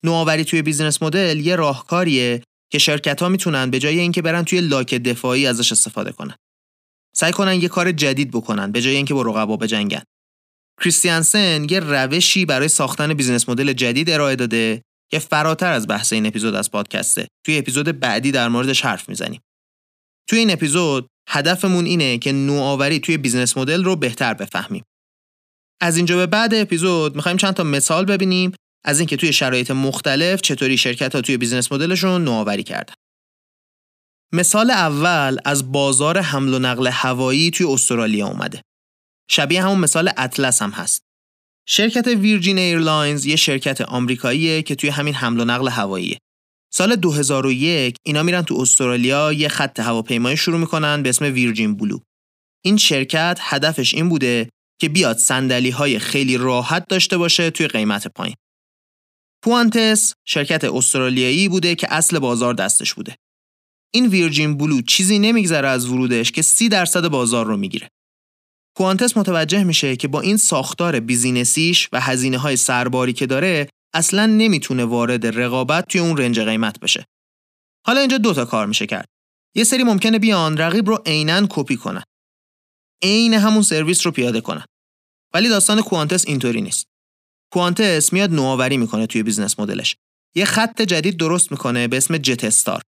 نوآوری 0.05 0.43
توی 0.45 0.61
business 0.61 1.03
model 1.03 1.39
یه 1.39 1.55
راهکاریه 1.55 2.43
که 2.71 2.79
شرکت 2.79 3.21
ها 3.21 3.29
می‌تونن 3.29 3.69
به 3.69 3.79
جای 3.79 3.99
اینکه 3.99 4.21
برن 4.21 4.43
توی 4.43 4.61
لاک 4.61 4.93
دفاعی 4.93 5.47
ازش 5.47 5.71
استفاده 5.71 6.11
کنن. 6.11 6.35
سعی 7.15 7.31
کنن 7.31 7.61
یه 7.61 7.67
کار 7.67 7.91
جدید 7.91 8.31
بکنن 8.31 8.71
به 8.71 8.81
جای 8.81 8.95
اینکه 8.95 9.13
با 9.13 9.21
رقبا 9.21 9.57
بجنگن. 9.57 10.03
کریستیانسن 10.81 11.67
یه 11.69 11.79
روشی 11.79 12.45
برای 12.45 12.67
ساختن 12.67 13.13
business 13.13 13.49
model 13.49 13.73
جدید 13.73 14.09
ارائه 14.09 14.35
داده 14.35 14.81
که 15.11 15.19
فراتر 15.19 15.71
از 15.71 15.87
بحث 15.87 16.13
این 16.13 16.25
اپیزود 16.25 16.55
از 16.55 16.71
پادکسته. 16.71 17.27
توی 17.45 17.57
اپیزود 17.57 17.99
بعدی 17.99 18.31
در 18.31 18.49
موردش 18.49 18.81
حرف 18.81 19.09
می‌زنیم. 19.09 19.41
توی 20.29 20.39
این 20.39 20.51
اپیزود 20.51 21.07
هدفمون 21.29 21.85
اینه 21.85 22.17
که 22.17 22.31
نوآوری 22.31 22.99
توی 22.99 23.17
business 23.17 23.57
model 23.57 23.83
رو 23.83 23.95
بهتر 23.95 24.33
بفهمیم. 24.33 24.83
از 25.81 25.97
اینجا 25.97 26.17
به 26.17 26.25
بعد 26.25 26.53
اپیزود 26.53 27.15
می‌خوایم 27.15 27.37
چند 27.37 27.53
تا 27.53 27.63
مثال 27.63 28.05
ببینیم 28.05 28.51
از 28.85 28.99
اینکه 28.99 29.17
توی 29.17 29.33
شرایط 29.33 29.71
مختلف 29.71 30.41
چطوری 30.41 30.77
شرکت 30.77 31.15
ها 31.15 31.21
توی 31.21 31.37
business 31.37 31.71
model 31.71 32.00
شون 32.00 32.23
نوآوری 32.23 32.63
کردن. 32.63 32.93
مثال 34.33 34.71
اول 34.71 35.37
از 35.45 35.71
بازار 35.71 36.19
حمل 36.19 36.53
و 36.53 36.59
نقل 36.59 36.87
هوایی 36.87 37.51
توی 37.51 37.65
استرالیا 37.65 38.27
اومده. 38.27 38.61
شبیه 39.29 39.63
همون 39.63 39.79
مثال 39.79 40.09
اطلس 40.17 40.61
هم 40.61 40.69
هست. 40.69 41.01
شرکت 41.67 42.07
Virgin 42.07 42.57
Airlines 42.57 43.25
یه 43.25 43.35
شرکت 43.35 43.81
آمریکاییه 43.81 44.61
که 44.61 44.75
توی 44.75 44.89
همین 44.89 45.13
حمل 45.13 45.39
و 45.39 45.45
نقل 45.45 45.67
هواییه. 45.67 46.17
سال 46.73 46.95
2001 46.95 47.95
اینا 48.05 48.23
میرن 48.23 48.41
تو 48.41 48.55
استرالیا 48.61 49.33
یه 49.33 49.47
خط 49.47 49.79
هواپیمایی 49.79 50.37
شروع 50.37 50.59
می‌کنن 50.59 51.03
به 51.03 51.09
اسم 51.09 51.25
Virgin 51.25 51.77
Blue. 51.77 51.99
این 52.65 52.77
شرکت 52.77 53.39
هدفش 53.41 53.93
این 53.93 54.09
بوده 54.09 54.49
که 54.81 54.89
بیاد 54.89 55.17
سندلی 55.17 55.69
های 55.69 55.99
خیلی 55.99 56.37
راحت 56.37 56.85
داشته 56.89 57.17
باشه 57.17 57.49
توی 57.49 57.67
قیمت 57.67 58.07
پایین. 58.07 58.35
پوانتس 59.43 60.13
شرکت 60.25 60.63
استرالیایی 60.63 61.49
بوده 61.49 61.75
که 61.75 61.93
اصل 61.93 62.19
بازار 62.19 62.53
دستش 62.53 62.93
بوده. 62.93 63.15
این 63.93 64.07
ویرجین 64.07 64.57
بلو 64.57 64.81
چیزی 64.81 65.19
نمیگذره 65.19 65.67
از 65.67 65.89
ورودش 65.89 66.31
که 66.31 66.41
30 66.41 66.69
درصد 66.69 67.07
بازار 67.07 67.45
رو 67.45 67.57
می‌گیره. 67.57 67.89
پوانتس 68.77 69.17
متوجه 69.17 69.63
میشه 69.63 69.95
که 69.95 70.07
با 70.07 70.21
این 70.21 70.37
ساختار 70.37 70.99
بیزینسیش 70.99 71.89
و 71.91 72.01
هزینه 72.01 72.37
های 72.37 72.55
سرباری 72.55 73.13
که 73.13 73.25
داره 73.25 73.69
اصلا 73.93 74.25
نمی‌تونه 74.25 74.85
وارد 74.85 75.39
رقابت 75.39 75.87
توی 75.87 76.01
اون 76.01 76.17
رنج 76.17 76.39
قیمت 76.39 76.79
بشه. 76.79 77.05
حالا 77.85 77.99
اینجا 77.99 78.17
دوتا 78.17 78.45
کار 78.45 78.67
میشه 78.67 78.87
کرد. 78.87 79.07
یه 79.55 79.63
سری 79.63 79.83
ممکنه 79.83 80.19
بیان 80.19 80.57
رقیب 80.57 80.89
رو 80.89 81.03
عینا 81.05 81.47
کپی 81.49 81.75
کنن. 81.75 82.03
عین 83.01 83.33
همون 83.33 83.61
سرویس 83.61 84.05
رو 84.05 84.11
پیاده 84.11 84.41
کنن. 84.41 84.65
ولی 85.33 85.49
داستان 85.49 85.81
Qantas 85.81 86.27
اینطوری 86.27 86.61
نیست. 86.61 86.92
Qantas 87.53 88.13
میاد 88.13 88.31
نوآوری 88.31 88.77
می‌کنه 88.77 89.07
توی 89.07 89.23
business 89.23 89.59
model 89.59 89.82
ش. 89.82 89.95
یه 90.35 90.45
خط 90.45 90.81
جدید 90.81 91.17
درست 91.17 91.51
می‌کنه 91.51 91.87
به 91.87 91.97
اسم 91.97 92.17
Jetstar. 92.17 92.81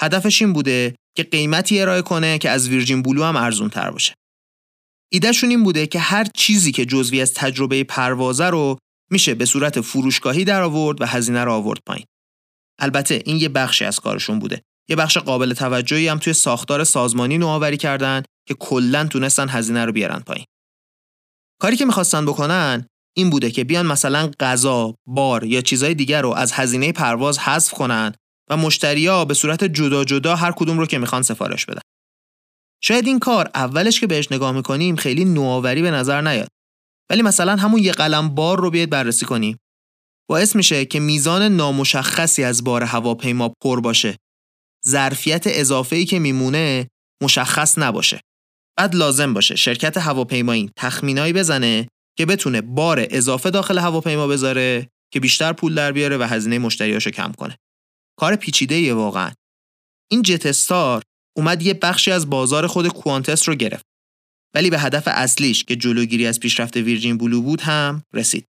هدفش 0.00 0.42
این 0.42 0.52
بوده 0.52 0.94
که 1.16 1.22
قیمتی 1.22 1.80
ارائه 1.80 2.02
کنه 2.02 2.38
که 2.38 2.50
از 2.50 2.68
Virgin 2.68 3.02
Blue 3.02 3.24
هم 3.24 3.36
ارزون 3.36 3.70
تر 3.70 3.90
باشه. 3.90 4.14
ایدهشون 5.12 5.50
این 5.50 5.64
بوده 5.64 5.86
که 5.86 5.98
هر 5.98 6.24
چیزی 6.24 6.72
که 6.72 6.86
جزوی 6.86 7.20
از 7.20 7.34
تجربه 7.34 7.84
پروازه 7.84 8.44
رو 8.44 8.78
میشه 9.10 9.34
به 9.34 9.44
صورت 9.44 9.80
فروشگاهی 9.80 10.44
در 10.44 10.62
آورد 10.62 11.00
و 11.00 11.06
هزینه 11.06 11.44
رو 11.44 11.52
آورد 11.52 11.78
پایین. 11.86 12.04
البته 12.78 13.22
این 13.26 13.36
یه 13.36 13.48
بخشی 13.48 13.84
از 13.84 14.00
کارشون 14.00 14.38
بوده. 14.38 14.62
یه 14.88 14.96
بخش 14.96 15.18
قابل 15.18 15.54
توجهی 15.54 16.08
هم 16.08 16.18
توی 16.18 16.32
ساختار 16.32 16.84
سازمانی 16.84 17.38
نوآوری 17.38 17.76
کردن 17.76 18.22
که 18.48 18.54
کلا 18.54 19.06
تونستن 19.06 19.48
هزینه 19.48 19.84
رو 19.84 19.92
بیارن 19.92 20.20
پایین. 20.20 20.44
کاری 21.60 21.76
که 21.76 21.84
می‌خواستن 21.84 22.26
بکنن 22.26 22.86
این 23.16 23.30
بوده 23.30 23.50
که 23.50 23.64
بیان 23.64 23.86
مثلا 23.86 24.30
غذا، 24.40 24.94
بار 25.06 25.44
یا 25.44 25.60
چیزهای 25.60 25.94
دیگر 25.94 26.22
رو 26.22 26.30
از 26.30 26.52
هزینه 26.52 26.92
پرواز 26.92 27.38
حذف 27.38 27.74
کنن 27.74 28.12
و 28.50 28.56
مشتریا 28.56 29.24
به 29.24 29.34
صورت 29.34 29.64
جدا 29.64 30.04
جدا 30.04 30.36
هر 30.36 30.52
کدوم 30.52 30.78
رو 30.78 30.86
که 30.86 30.98
می‌خوان 30.98 31.22
سفارش 31.22 31.66
بدن. 31.66 31.80
شاید 32.82 33.06
این 33.06 33.18
کار 33.18 33.50
اولش 33.54 34.00
که 34.00 34.06
بهش 34.06 34.32
نگاه 34.32 34.52
می‌کنیم 34.52 34.96
خیلی 34.96 35.24
نوآوری 35.24 35.82
به 35.82 35.90
نظر 35.90 36.20
نیاد. 36.20 36.48
ولی 37.10 37.22
مثلا 37.22 37.56
همون 37.56 37.82
یه 37.82 37.92
قلم 37.92 38.34
بار 38.34 38.60
رو 38.60 38.70
بیاید 38.70 38.90
بررسی 38.90 39.26
کنیم. 39.26 39.56
باعث 40.30 40.56
میشه 40.56 40.84
که 40.84 41.00
میزان 41.00 41.42
نامشخصی 41.42 42.44
از 42.44 42.64
بار 42.64 42.82
هواپیما 42.82 43.52
پر 43.62 43.80
باشه. 43.80 44.16
ظرفیت 44.86 45.42
اضافه‌ای 45.46 46.04
که 46.04 46.18
میمونه 46.18 46.88
مشخص 47.22 47.78
نباشه. 47.78 48.20
بعد 48.78 48.94
لازم 48.94 49.34
باشه 49.34 49.56
شرکت 49.56 49.96
هواپیمایی 49.96 50.70
تخمینایی 50.76 51.32
بزنه 51.32 51.88
که 52.18 52.26
بتونه 52.26 52.60
بار 52.60 53.06
اضافه 53.10 53.50
داخل 53.50 53.78
هواپیما 53.78 54.26
بذاره 54.26 54.88
که 55.12 55.20
بیشتر 55.20 55.52
پول 55.52 55.74
در 55.74 55.92
بیاره 55.92 56.16
و 56.16 56.22
هزینه 56.22 56.58
مشتریاشو 56.58 57.10
کم 57.10 57.32
کنه. 57.32 57.56
کار 58.18 58.36
پیچیده 58.36 58.94
واقعا. 58.94 59.32
این 60.10 60.22
جت 60.22 60.46
استار 60.46 61.02
اومد 61.36 61.62
یه 61.62 61.74
بخشی 61.74 62.10
از 62.10 62.30
بازار 62.30 62.66
خود 62.66 62.88
کوانتس 62.88 63.48
رو 63.48 63.54
گرفت. 63.54 63.84
ولی 64.54 64.70
به 64.70 64.78
هدف 64.78 65.02
اصلیش 65.06 65.64
که 65.64 65.76
جلوگیری 65.76 66.26
از 66.26 66.40
پیشرفت 66.40 66.76
ویرجین 66.76 67.18
بلو 67.18 67.42
بود 67.42 67.60
هم 67.60 68.02
رسید. 68.14 68.46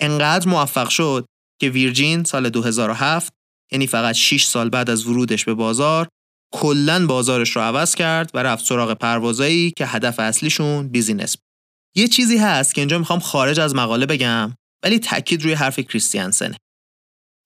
انقدر 0.00 0.48
موفق 0.48 0.88
شد 0.88 1.26
که 1.60 1.68
Virgin 1.68 2.24
سال 2.24 2.50
2007 2.50 3.32
یعنی 3.72 3.86
فقط 3.86 4.14
6 4.14 4.44
سال 4.44 4.68
بعد 4.68 4.90
از 4.90 5.06
ورودش 5.06 5.44
به 5.44 5.54
بازار 5.54 6.08
کلا 6.54 7.06
بازارش 7.06 7.50
رو 7.50 7.62
عوض 7.62 7.94
کرد 7.94 8.30
و 8.34 8.42
رفت 8.42 8.64
سراغ 8.64 8.92
پروازایی 8.92 9.70
که 9.70 9.86
هدف 9.86 10.18
اصلیشون 10.18 10.88
business 10.88 11.36
بود. 11.36 11.49
یه 11.94 12.08
چیزی 12.08 12.38
هست 12.38 12.74
که 12.74 12.80
اینجا 12.80 12.98
می‌خوام 12.98 13.18
خارج 13.18 13.60
از 13.60 13.74
مقاله 13.74 14.06
بگم 14.06 14.54
ولی 14.84 14.98
تاکید 14.98 15.42
روی 15.42 15.52
حرف 15.52 15.80
کریستیانسنه. 15.80 16.56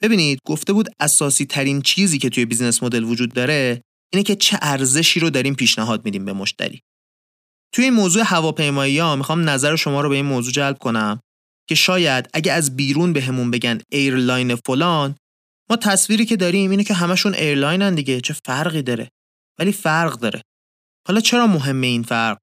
ببینید 0.02 0.38
گفته 0.46 0.72
بود 0.72 0.88
اساسی 1.00 1.46
ترین 1.46 1.82
چیزی 1.82 2.18
که 2.18 2.28
توی 2.28 2.44
business 2.44 2.82
model 2.82 3.04
وجود 3.04 3.32
داره 3.32 3.82
اینه 4.12 4.22
که 4.22 4.36
چه 4.36 4.58
ارزشی 4.62 5.20
رو 5.20 5.30
داریم 5.30 5.54
پیشنهاد 5.54 6.04
میدیم 6.04 6.24
به 6.24 6.32
مشتری. 6.32 6.80
توی 7.74 7.84
این 7.84 7.94
موضوع 7.94 8.22
هواپیمایی 8.26 8.98
ها 8.98 9.16
می‌خوام 9.16 9.48
نظر 9.48 9.76
شما 9.76 10.00
رو 10.00 10.08
به 10.08 10.14
این 10.14 10.24
موضوع 10.24 10.52
جلب 10.52 10.78
کنم 10.78 11.20
که 11.68 11.74
شاید 11.74 12.28
اگه 12.34 12.52
از 12.52 12.76
بیرون 12.76 13.12
بهمون 13.12 13.50
به 13.50 13.58
بگن 13.58 13.80
airline 13.92 14.56
فلان 14.56 15.16
ما 15.70 15.76
تصویری 15.76 16.26
که 16.26 16.36
داریم 16.36 16.70
اینه 16.70 16.84
که 16.84 16.94
همشون 16.94 17.34
airline 17.34 17.87
ن 17.87 17.94
دیگه 17.94 18.20
چه 18.20 18.34
فرقی 18.46 18.82
داره 18.82 19.08
ولی 19.58 19.72
فرق 19.72 20.18
داره 20.18 20.42
حالا 21.08 21.20
چرا 21.20 21.46
مهمه 21.46 21.86
این 21.86 22.02
فرق 22.02 22.38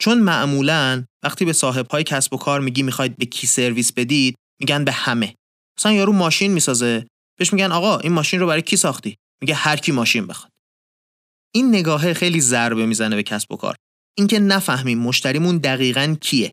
چون 0.00 0.18
معمولا 0.18 1.04
وقتی 1.24 1.44
به 1.44 1.52
صاحب 1.52 1.90
های 1.90 2.04
کسب 2.04 2.34
و 2.34 2.36
کار 2.36 2.60
میگی 2.60 2.82
می‌خواید 2.82 3.16
به 3.16 3.26
کی 3.26 3.46
سرویس 3.46 3.92
بدید 3.92 4.34
میگن 4.60 4.84
به 4.84 4.92
همه. 4.92 5.34
مثلا 5.78 5.92
یارو 5.92 6.12
ماشین 6.12 6.52
می‌سازه 6.52 7.06
بهش 7.38 7.52
میگن 7.52 7.72
آقا 7.72 7.98
این 7.98 8.12
ماشین 8.12 8.40
رو 8.40 8.46
برای 8.46 8.62
کی 8.62 8.76
ساختی؟ 8.76 9.16
میگه 9.42 9.54
هر 9.54 9.76
کی 9.76 9.92
ماشین 9.92 10.26
بخواد. 10.26 10.50
این 11.54 11.68
نگاهه 11.68 12.14
خیلی 12.14 12.40
ضربه 12.40 12.86
می‌زنه 12.86 13.16
به 13.16 13.22
کسب 13.22 13.52
و 13.52 13.56
کار. 13.56 13.76
اینکه 14.18 14.38
نفهمیم 14.38 14.98
مشتریمون 14.98 15.58
دقیقا 15.58 16.16
کیه. 16.20 16.52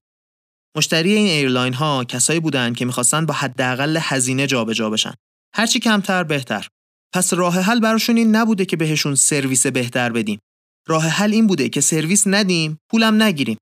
مشتری 0.78 1.14
این 1.14 1.28
airline 1.28 1.74
ها 1.74 2.04
کسایی 2.04 2.40
بودن 2.40 2.74
که 2.74 2.86
می‌خواستن 2.86 3.26
با 3.26 3.34
حداقل 3.34 3.98
هزینه 4.02 4.48
جابجا 4.48 4.90
بشن. 4.90 5.14
هرچی 5.56 5.80
کمتر 5.80 6.24
بهتر. 6.24 6.68
پس 7.14 7.34
راه 7.34 7.60
حل 7.60 7.80
براشون 7.80 8.18
این 8.18 8.36
نبوده 8.36 8.66
که 8.66 8.78
بهشون 8.78 9.16
سرویس 9.16 9.68
بهتر 9.68 10.12
بدیم. 10.12 10.40
راه 10.88 11.08
حل 11.08 11.34
این 11.34 11.48
بوده 11.48 11.70
که 11.70 11.82
سرویس 11.82 12.24
ندیم 12.28 12.80
پولم 12.92 13.24
نگیریم. 13.24 13.58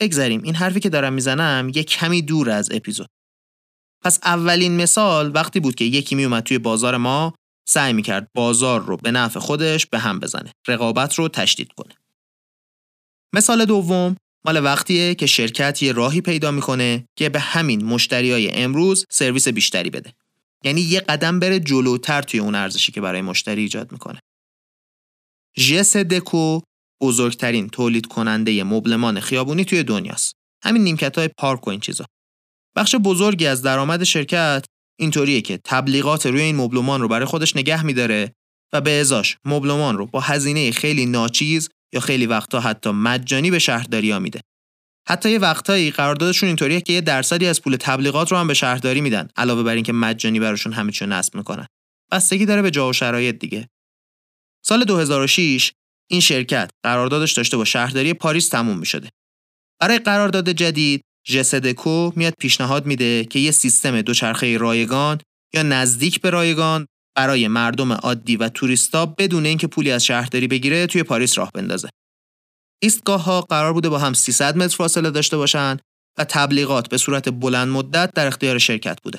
بگذاریم 0.00 0.42
این 0.42 0.54
حرفی 0.54 0.80
که 0.80 0.88
دارم 0.88 1.12
می‌زنم 1.12 1.72
یه 1.74 1.84
کمی 1.84 2.22
دور 2.22 2.50
از 2.50 2.72
اپیزود. 2.72 3.08
پس 4.04 4.18
اولین 4.24 4.76
مثال 4.76 5.32
وقتی 5.34 5.60
بود 5.60 5.74
که 5.74 5.84
یکی 5.84 6.14
میومد 6.14 6.42
توی 6.42 6.58
بازار 6.58 6.96
ما 6.96 7.34
سعی 7.68 7.92
می‌کرد 7.92 8.28
بازار 8.34 8.84
رو 8.84 8.96
به 8.96 9.10
نفع 9.10 9.40
خودش 9.40 9.86
به 9.86 9.98
هم 9.98 10.20
بزنه 10.20 10.52
رقابت 10.68 11.14
رو 11.14 11.28
تشدید 11.28 11.72
کنه. 11.72 11.94
مثال 13.34 13.64
دوم 13.64 14.16
مال 14.46 14.64
وقتیه 14.64 15.14
که 15.14 15.26
شرکت 15.26 15.82
یه 15.82 15.92
راهی 15.92 16.20
پیدا 16.20 16.50
می‌کنه 16.50 17.04
که 17.18 17.28
به 17.28 17.40
همین 17.40 17.84
مشتریای 17.84 18.50
امروز 18.50 19.04
سرویس 19.10 19.48
بیشتری 19.48 19.90
بده. 19.90 20.12
یعنی 20.64 20.80
یه 20.80 21.00
قدم 21.00 21.38
بره 21.38 21.60
جلوتر 21.60 22.22
توی 22.22 22.40
اون 22.40 22.54
ارزشی 22.54 22.92
که 22.92 23.00
برای 23.00 23.22
مشتری 23.22 23.62
ایجاد 23.62 23.92
می‌کنه. 23.92 24.20
جس 25.56 25.96
دکو 25.96 26.60
بزرگترین 27.02 27.68
تولید 27.68 28.06
کننده 28.06 28.64
مبلمان 28.64 29.20
خیابونی 29.20 29.64
توی 29.64 29.82
دنیاست 29.82 30.34
همین 30.64 30.84
نیمکت 30.84 31.18
های 31.18 31.28
پارک 31.28 31.66
و 31.66 31.70
این 31.70 31.80
چیزا 31.80 32.04
بخش 32.76 32.94
بزرگی 32.94 33.46
از 33.46 33.62
درآمد 33.62 34.04
شرکت 34.04 34.64
اینطوریه 35.00 35.40
که 35.40 35.60
تبلیغات 35.64 36.26
روی 36.26 36.40
این 36.40 36.56
مبلمان 36.56 37.00
رو 37.00 37.08
برای 37.08 37.26
خودش 37.26 37.56
نگه 37.56 37.82
میداره 37.82 38.32
و 38.72 38.80
به 38.80 38.90
ازاش 39.00 39.36
مبلمان 39.44 39.98
رو 39.98 40.06
با 40.06 40.20
هزینه 40.20 40.70
خیلی 40.70 41.06
ناچیز 41.06 41.68
یا 41.94 42.00
خیلی 42.00 42.26
وقتا 42.26 42.60
حتی 42.60 42.90
مجانی 42.90 43.50
به 43.50 43.58
شهرداری 43.58 44.18
میده. 44.18 44.40
حتی 45.08 45.30
یه 45.30 45.38
وقتایی 45.38 45.90
قراردادشون 45.90 46.46
اینطوریه 46.46 46.80
که 46.80 46.92
یه 46.92 47.00
درصدی 47.00 47.46
از 47.46 47.62
پول 47.62 47.76
تبلیغات 47.80 48.32
رو 48.32 48.38
هم 48.38 48.46
به 48.46 48.54
شهرداری 48.54 49.00
میدن 49.00 49.28
علاوه 49.36 49.62
بر 49.62 49.74
اینکه 49.74 49.92
مجانی 49.92 50.40
براشون 50.40 50.72
همه 50.72 50.92
چیو 50.92 51.08
نصب 51.08 51.34
می‌کنن. 51.34 51.66
بستگی 52.12 52.46
داره 52.46 52.62
به 52.62 52.70
جا 52.70 52.88
و 52.88 52.92
شرایط 52.92 53.38
دیگه. 53.38 53.68
سال 54.66 54.84
2006 54.84 55.72
این 56.10 56.20
شرکت 56.20 56.70
قراردادش 56.82 57.32
داشته 57.32 57.56
با 57.56 57.64
شهرداری 57.64 58.14
پاریس 58.14 58.48
تموم 58.48 58.78
می 58.78 58.86
شده. 58.86 59.08
برای 59.80 59.98
قرارداد 59.98 60.50
جدید 60.50 61.04
جسدکو 61.26 62.12
میاد 62.16 62.34
پیشنهاد 62.38 62.86
میده 62.86 63.24
که 63.24 63.38
یه 63.38 63.50
سیستم 63.50 64.02
دوچرخه 64.02 64.56
رایگان 64.56 65.20
یا 65.54 65.62
نزدیک 65.62 66.20
به 66.20 66.30
رایگان 66.30 66.86
برای 67.16 67.48
مردم 67.48 67.92
عادی 67.92 68.36
و 68.36 68.48
توریستا 68.48 69.06
بدون 69.06 69.46
اینکه 69.46 69.66
پولی 69.66 69.90
از 69.90 70.04
شهرداری 70.04 70.48
بگیره 70.48 70.86
توی 70.86 71.02
پاریس 71.02 71.38
راه 71.38 71.50
بندازه. 71.52 71.88
ایستگاه 72.82 73.24
ها 73.24 73.40
قرار 73.40 73.72
بوده 73.72 73.88
با 73.88 73.98
هم 73.98 74.12
300 74.12 74.56
متر 74.56 74.76
فاصله 74.76 75.10
داشته 75.10 75.36
باشن 75.36 75.76
و 76.18 76.24
تبلیغات 76.24 76.88
به 76.88 76.98
صورت 76.98 77.28
بلند 77.28 77.68
مدت 77.68 78.10
در 78.14 78.26
اختیار 78.26 78.58
شرکت 78.58 79.02
بوده. 79.02 79.18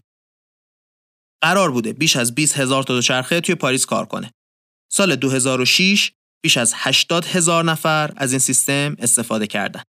قرار 1.41 1.71
بوده 1.71 1.93
بیش 1.93 2.15
از 2.15 2.35
20 2.35 2.57
هزار 2.57 2.83
تا 2.83 2.93
دوچرخه 2.93 3.41
توی 3.41 3.55
پاریس 3.55 3.85
کار 3.85 4.05
کنه. 4.05 4.31
سال 4.97 5.15
2006 5.15 6.11
بیش 6.43 6.57
از 6.57 6.73
80 6.75 7.25
هزار 7.25 7.63
نفر 7.63 8.13
از 8.17 8.31
این 8.31 8.39
سیستم 8.39 8.95
استفاده 8.99 9.47
کردن. 9.47 9.83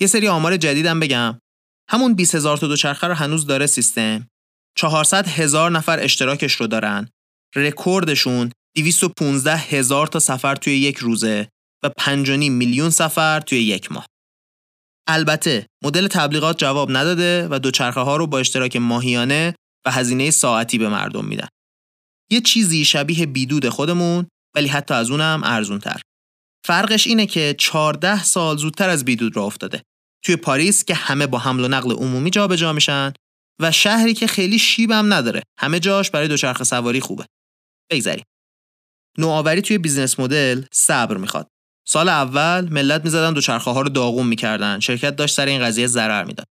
یه 0.00 0.06
سری 0.06 0.28
آمار 0.28 0.56
جدیدم 0.56 1.00
بگم. 1.00 1.38
همون 1.90 2.14
20 2.14 2.34
هزار 2.34 2.56
تا 2.56 2.66
دوچرخه 2.66 3.06
رو 3.06 3.14
هنوز 3.14 3.46
داره 3.46 3.66
سیستم. 3.66 4.28
400 4.78 5.28
هزار 5.28 5.70
نفر 5.70 6.00
اشتراکش 6.00 6.54
رو 6.54 6.66
دارن. 6.66 7.08
رکوردشون 7.56 8.52
215 8.76 9.56
هزار 9.56 10.06
تا 10.06 10.18
سفر 10.18 10.56
توی 10.56 10.76
یک 10.76 10.96
روزه 10.96 11.48
و 11.84 11.90
5.5 12.00 12.28
میلیون 12.50 12.90
سفر 12.90 13.40
توی 13.40 13.58
یک 13.58 13.92
ماه. 13.92 14.06
البته 15.08 15.66
مدل 15.84 16.08
تبلیغات 16.08 16.58
جواب 16.58 16.96
نداده 16.96 17.48
و 17.50 17.58
دوچرخه 17.58 18.00
ها 18.00 18.16
رو 18.16 18.26
با 18.26 18.38
اشتراک 18.38 18.76
ماهیانه 18.76 19.54
و 19.86 19.90
هزینه 19.90 20.30
ساعتی 20.30 20.78
به 20.78 20.88
مردم 20.88 21.24
میدن. 21.24 21.48
یه 22.30 22.40
چیزی 22.40 22.84
شبیه 22.84 23.26
بیدود 23.26 23.68
خودمون 23.68 24.26
ولی 24.58 24.68
حتی 24.68 24.94
از 24.94 25.10
اونم 25.10 25.40
ارزون 25.44 25.78
تر. 25.78 26.00
فرقش 26.66 27.06
اینه 27.06 27.26
که 27.26 27.54
14 27.58 28.24
سال 28.24 28.56
زودتر 28.56 28.88
از 28.88 29.04
بیدود 29.04 29.36
را 29.36 29.44
افتاده. 29.44 29.82
توی 30.24 30.36
پاریس 30.36 30.84
که 30.84 30.94
همه 30.94 31.26
با 31.26 31.38
حمل 31.38 31.64
و 31.64 31.68
نقل 31.68 31.92
عمومی 31.92 32.30
جابجا 32.30 32.56
جا 32.56 32.72
میشن 32.72 33.12
و 33.60 33.72
شهری 33.72 34.14
که 34.14 34.26
خیلی 34.26 34.58
شیبم 34.58 35.12
نداره. 35.12 35.42
همه 35.58 35.80
جاش 35.80 36.10
برای 36.10 36.28
دوچرخه 36.28 36.64
سواری 36.64 37.00
خوبه. 37.00 37.26
بگذریم. 37.90 38.24
نوآوری 39.18 39.62
توی 39.62 39.78
business 39.78 40.20
model 40.20 40.64
صبر 40.72 41.16
می‌خواد. 41.16 41.48
سال 41.86 42.08
اول 42.08 42.68
ملت 42.68 43.04
می‌زدن 43.04 43.32
دوچرخه 43.32 43.70
ها 43.70 43.80
رو 43.80 43.88
داغون 43.88 44.26
می‌کردن. 44.26 44.80
شرکت 44.80 45.16
داشت 45.16 45.34
سر 45.34 45.46
این 45.46 45.62
قضیه 45.62 45.86
ضرر 45.86 46.24
می‌داد. 46.24 46.46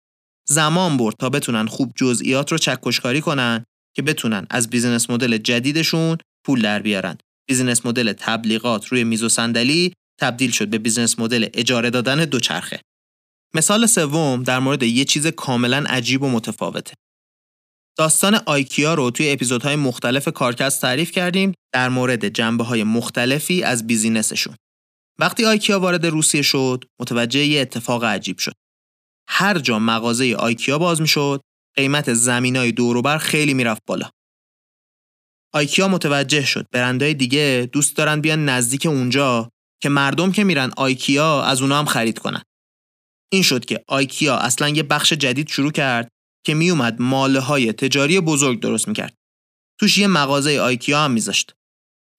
زمان 0.48 0.96
برد 0.96 1.14
تا 1.16 1.30
بتونن 1.30 1.66
خوب 1.66 1.92
جزئیات 1.96 2.52
رو 2.52 2.58
چکشکاری 2.58 3.20
کنن 3.20 3.64
که 3.96 4.02
بتونن 4.02 4.46
از 4.50 4.70
business 4.70 5.10
model 5.10 5.38
جدیدشون 5.38 6.18
پول 6.46 6.62
در 6.62 6.82
بیارن. 6.82 7.18
business 7.48 7.86
model 7.86 8.12
تبلیغات 8.12 8.86
روی 8.86 9.04
میز 9.04 9.22
و 9.22 9.28
صندلی 9.28 9.92
تبدیل 10.20 10.50
شد 10.50 10.68
به 10.68 10.78
business 10.78 11.18
model 11.18 11.48
اجاره 11.54 11.90
دادن 11.90 12.24
دوچرخه. 12.24 12.80
مثال 13.54 13.86
سوم 13.86 14.42
در 14.42 14.58
مورد 14.58 14.82
یه 14.82 15.04
چیز 15.04 15.26
کاملا 15.26 15.84
عجیب 15.88 16.22
و 16.22 16.28
متفاوته. 16.28 16.94
داستان 17.98 18.34
آیکیا 18.46 18.94
رو 18.94 19.10
توی 19.10 19.30
اپیزودهای 19.30 19.76
مختلف 19.76 20.28
کارکست 20.28 20.80
تعریف 20.80 21.10
کردیم 21.10 21.52
در 21.74 21.88
مورد 21.88 22.28
جنبه 22.28 22.64
های 22.64 22.84
مختلفی 22.84 23.62
از 23.62 23.86
business 23.86 24.29
شون. 24.29 24.56
وقتی 25.18 25.44
آیکیا 25.44 25.80
وارد 25.80 26.06
روسیه 26.06 26.42
شد، 26.42 26.84
متوجه 27.00 27.44
یه 27.46 27.60
اتفاق 27.60 28.04
عجیب 28.04 28.38
شد. 28.38 28.52
هر 29.28 29.58
جا 29.58 29.78
مغازه 29.78 30.34
آیکیا 30.34 30.78
باز 30.78 31.00
می‌شد، 31.00 31.40
قیمت 31.76 32.14
زمینای 32.14 32.72
دوروبر 32.72 33.18
خیلی 33.18 33.54
می‌رفت 33.54 33.82
بالا. 33.86 34.10
آیکیا 35.54 35.88
متوجه 35.88 36.44
شد 36.44 36.66
برندهای 36.72 37.14
دیگه 37.14 37.68
دوست 37.72 37.96
دارن 37.96 38.20
بیان 38.20 38.44
نزدیک 38.48 38.86
اونجا 38.86 39.50
که 39.82 39.88
مردم 39.88 40.32
که 40.32 40.44
میرن 40.44 40.70
آیکیا 40.76 41.42
از 41.42 41.62
اونا 41.62 41.78
هم 41.78 41.84
خرید 41.84 42.18
کنن. 42.18 42.42
این 43.32 43.42
شد 43.42 43.64
که 43.64 43.84
آیکیا 43.88 44.36
اصلا 44.36 44.68
یه 44.68 44.82
بخش 44.82 45.12
جدید 45.12 45.48
شروع 45.48 45.72
کرد 45.72 46.08
که 46.46 46.54
میومد 46.54 47.00
mall 47.00 47.40
های 47.40 47.72
تجاری 47.72 48.20
بزرگ 48.20 48.60
درست 48.60 48.88
می‌کرد. 48.88 49.14
توش 49.80 49.98
یه 49.98 50.06
مغازه 50.06 50.60
آیکیا 50.60 51.04
هم 51.04 51.10
میذاشت. 51.10 51.52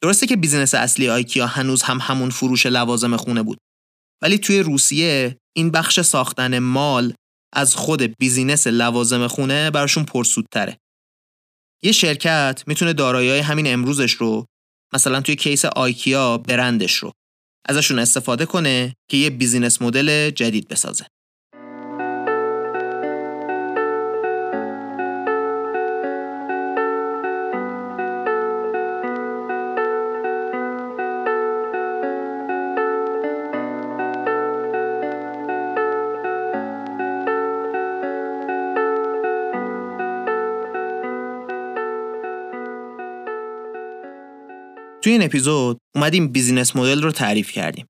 درسته 0.04 0.28
که 0.28 0.36
business 0.36 0.76
اصلی 0.76 1.10
آیکیا 1.10 1.48
هنوز 1.48 1.84
هم 1.84 1.98
همون 2.02 2.30
فروش 2.30 2.65
لوازم 2.65 3.17
خونه 3.17 3.43
بود. 3.43 3.58
ولی 4.24 4.38
توی 4.38 4.60
روسیه 4.60 5.38
این 5.56 5.71
بخش 5.71 6.02
ساختن 6.02 6.60
mall 6.60 7.13
از 7.54 7.76
خود 7.76 8.02
business 8.19 8.67
لوازم 8.67 9.28
خونه 9.28 9.71
براشون 9.71 10.04
پرسودتره. 10.04 10.78
یه 11.86 11.91
شرکت 11.91 12.63
می‌تونه 12.67 12.93
دارایی 12.93 13.39
همین 13.39 13.74
امروزش 13.74 14.12
رو 14.12 14.45
مثلا 14.93 15.21
توی 15.21 15.36
case 15.36 15.65
آیکیا 15.65 16.38
برندش 16.38 16.95
رو 16.95 17.12
ازشون 17.69 18.00
استفاده 18.00 18.45
کنه 18.45 18.93
که 19.10 19.17
یه 19.17 19.30
business 19.30 19.82
model 19.82 20.30
جدید 20.30 20.67
بسازه. 20.67 21.06
توی 45.06 45.12
این 45.12 45.24
اپیزود 45.24 45.78
اومدیم 45.96 46.28
business 46.28 46.76
model 46.76 47.02
رو 47.02 47.12
تعریف 47.12 47.52
کردیم. 47.52 47.86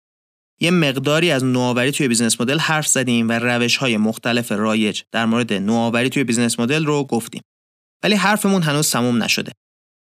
یه 0.62 0.72
مقداری 0.72 1.32
از 1.32 1.44
نوآوری 1.44 1.92
توی 1.92 2.08
business 2.08 2.42
model 2.42 2.60
حرف 2.60 2.88
زدیم 2.88 3.30
و 3.30 3.32
روش 3.32 3.78
های 3.78 3.98
مختلف 3.98 4.52
رایج 4.52 5.02
در 5.12 5.26
مورد 5.26 5.54
نوآوری 5.54 6.10
توی 6.10 6.24
business 6.24 6.60
model 6.60 6.86
رو 6.86 7.04
گفتیم. 7.04 7.42
ولی 8.04 8.16
حرفمون 8.16 8.62
هنوز 8.62 8.92
تموم 8.92 9.24
نشده. 9.24 9.52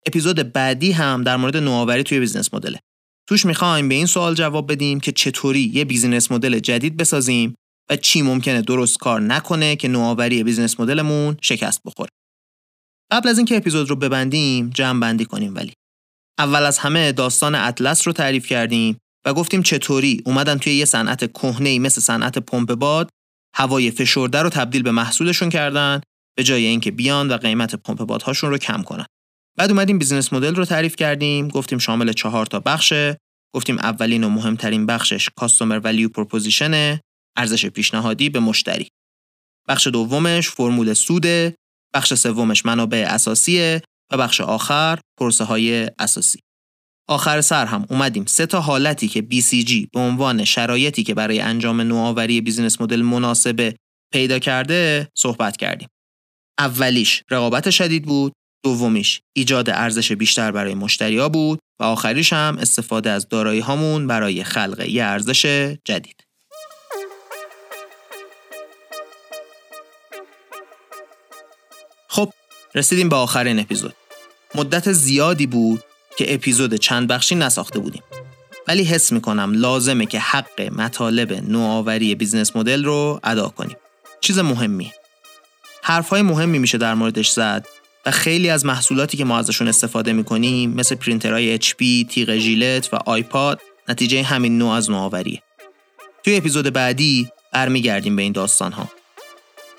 اپیزود 0.07 0.53
بعدی 0.53 0.91
هم 0.91 1.23
در 1.23 1.37
مورد 1.37 1.57
نوآوری 1.57 2.03
توی 2.03 2.19
business 2.19 2.53
model 2.53 2.72
ه. 2.72 2.79
توش 3.29 3.45
می‌خوایم 3.45 3.89
به 3.89 3.95
این 3.95 4.05
سوال 4.05 4.35
جواب 4.35 4.71
بدیم 4.71 4.99
که 4.99 5.11
چطوری 5.11 5.71
یه 5.73 5.85
business 5.85 6.31
model 6.31 6.59
جدید 6.59 6.97
بسازیم 6.97 7.55
و 7.89 7.95
چی 7.95 8.21
ممکنه 8.21 8.61
درست 8.61 8.97
کار 8.97 9.21
نکنه 9.21 9.75
که 9.75 9.87
نوآوری 9.87 10.43
business 10.43 10.79
model 10.79 11.16
مون 11.16 11.37
شکست 11.41 11.81
بخوره. 11.85 12.09
قبل 13.11 13.29
از 13.29 13.37
اینکه 13.37 13.57
اپیزود 13.57 13.89
رو 13.89 13.95
ببندیم 13.95 14.69
جمع 14.69 14.99
بندی 14.99 15.25
کنیم 15.25 15.55
ولی 15.55 15.73
اول 16.39 16.63
از 16.63 16.77
همه 16.77 17.11
داستان 17.11 17.55
اطلس 17.55 18.07
رو 18.07 18.13
تعریف 18.13 18.47
کردیم 18.47 18.97
و 19.25 19.33
گفتیم 19.33 19.63
چطوری 19.63 20.21
اومدن 20.25 20.57
توی 20.57 20.73
یه 20.73 20.85
صنعت 20.85 21.31
کهنه 21.31 21.79
مثل 21.79 22.01
صنعت 22.01 22.37
پمپ 22.37 22.73
باد 22.73 23.09
هوای 23.55 23.91
فشرده 23.91 24.41
رو 24.41 24.49
تبدیل 24.49 24.83
به 24.83 24.91
محصولشون 24.91 25.49
کردن 25.49 26.01
به 26.37 26.43
جای 26.43 26.65
اینکه 26.65 26.91
بیان 26.91 27.31
و 27.31 27.37
قیمت 27.37 27.75
پمپ 27.75 27.97
بادهاشون 27.97 28.49
رو 28.49 28.57
کم 28.57 28.83
کنن. 28.83 29.05
بعد 29.57 29.71
اومدیم 29.71 29.99
business 29.99 30.33
model 30.33 30.55
رو 30.55 30.65
تعریف 30.65 30.95
کردیم، 30.95 31.47
گفتیم 31.47 31.77
شامل 31.77 32.13
چهار 32.13 32.45
تا 32.45 32.59
بخشه، 32.59 33.17
گفتیم 33.55 33.79
اولین 33.79 34.23
و 34.23 34.29
مهمترین 34.29 34.85
بخشش 34.85 35.29
customer 35.35 35.79
value 35.79 36.09
proposition 36.09 36.87
ه، 36.87 37.01
ارزش 37.37 37.65
پیشنهادی 37.65 38.29
به 38.29 38.39
مشتری. 38.39 38.87
بخش 39.67 39.87
دومش 39.87 40.49
فرمول 40.49 40.93
سوده، 40.93 41.55
بخش 41.93 42.13
سومش 42.13 42.65
منابع 42.65 43.05
اساسیه 43.09 43.81
و 44.11 44.17
بخش 44.17 44.41
آخر 44.41 44.99
پرسه 45.19 45.43
های 45.43 45.89
اساسی. 45.99 46.39
آخر 47.09 47.41
سر 47.41 47.65
هم 47.65 47.85
اومدیم 47.89 48.25
سه 48.25 48.45
تا 48.45 48.61
حالتی 48.61 49.07
که 49.07 49.27
BCG 49.31 49.87
به 49.93 49.99
عنوان 49.99 50.43
شرایطی 50.43 51.03
که 51.03 51.13
برای 51.13 51.39
انجام 51.39 51.81
نوآوری 51.81 52.41
بیزینس 52.41 52.81
مدل 52.81 53.01
مناسبه 53.01 53.75
پیدا 54.13 54.39
کرده 54.39 55.07
صحبت 55.17 55.57
کردیم. 55.57 55.87
اولیش 56.59 57.23
رقابت 57.31 57.69
شدید 57.69 58.05
بود، 58.05 58.33
دومیش 58.63 59.21
ایجاد 59.35 59.69
ارزش 59.69 60.11
بیشتر 60.11 60.51
برای 60.51 60.73
مشتریا 60.73 61.29
بود 61.29 61.59
و 61.79 61.83
آخریش 61.83 62.33
هم 62.33 62.57
استفاده 62.59 63.09
از 63.09 63.29
دارایی 63.29 63.59
هامون 63.59 64.07
برای 64.07 64.43
خلق 64.43 64.85
یه 64.89 65.03
ارزش 65.03 65.45
جدید. 65.85 66.24
رسیدیم 72.75 73.09
به 73.09 73.15
آخرین 73.15 73.59
اپیزود. 73.59 73.93
مدت 74.55 74.91
زیادی 74.91 75.47
بود 75.47 75.83
که 76.17 76.33
اپیزود 76.33 76.75
چند 76.75 77.07
بخشی 77.07 77.35
نساخته 77.35 77.79
بودیم. 77.79 78.03
ولی 78.67 78.83
حس 78.83 79.11
می‌کنم 79.11 79.53
لازمه 79.53 80.05
که 80.05 80.19
حق 80.19 80.61
مطالب 80.61 81.33
نوآوری 81.33 82.15
business 82.15 82.55
model 82.55 82.85
رو 82.85 83.19
ادا 83.23 83.47
کنیم. 83.49 83.77
چیز 84.21 84.39
مهمی. 84.39 84.91
حرفهای 85.83 86.21
مهمی 86.21 86.59
میشه 86.59 86.77
در 86.77 86.93
موردش 86.93 87.29
زد 87.29 87.67
و 88.05 88.11
خیلی 88.11 88.49
از 88.49 88.65
محصولاتی 88.65 89.17
که 89.17 89.25
ما 89.25 89.37
ازشون 89.37 89.67
استفاده 89.67 90.13
می‌کنیم 90.13 90.73
مثل 90.73 90.95
پرینترهای 90.95 91.59
HP، 91.59 92.07
تیغ 92.09 92.37
ژیلت 92.37 92.93
و 92.93 92.97
آیپاد 93.05 93.61
نتیجه 93.89 94.23
همین 94.23 94.57
نوع 94.57 94.71
از 94.71 94.89
نوآوریه. 94.89 95.41
توی 96.23 96.35
اپیزود 96.35 96.73
بعدی 96.73 97.29
برمیگردیم 97.53 98.15
به 98.15 98.21
این 98.21 98.31
داستان 98.31 98.71
ها. 98.71 98.89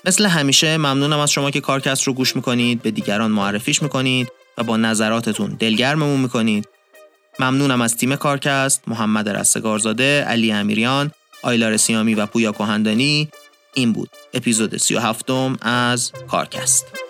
مثل 0.07 0.25
همیشه 0.25 0.77
ممنونم 0.77 1.19
از 1.19 1.31
شما 1.31 1.51
که 1.51 1.61
کارکست 1.61 2.03
رو 2.03 2.13
گوش 2.13 2.35
می‌کنید 2.35 2.81
به 2.81 2.91
دیگران 2.91 3.31
معرفیش 3.31 3.81
می‌کنید 3.81 4.31
و 4.57 4.63
با 4.63 4.77
نظراتتون 4.77 5.57
دلگرممون 5.59 6.19
می‌کنید. 6.19 6.67
ممنونم 7.39 7.81
از 7.81 7.97
تیم 7.97 8.15
کارکست 8.15 8.83
محمد 8.87 9.29
رستگارزاده 9.29 10.23
علی 10.23 10.51
امیریان 10.51 11.11
آیلار 11.41 11.77
سیامی 11.77 12.15
و 12.15 12.25
پویا 12.25 12.51
کهندانی. 12.51 13.29
این 13.73 13.93
بود 13.93 14.09
اپیزود 14.33 14.77
37 14.77 15.29
از 15.61 16.11
کارکست. 16.27 17.06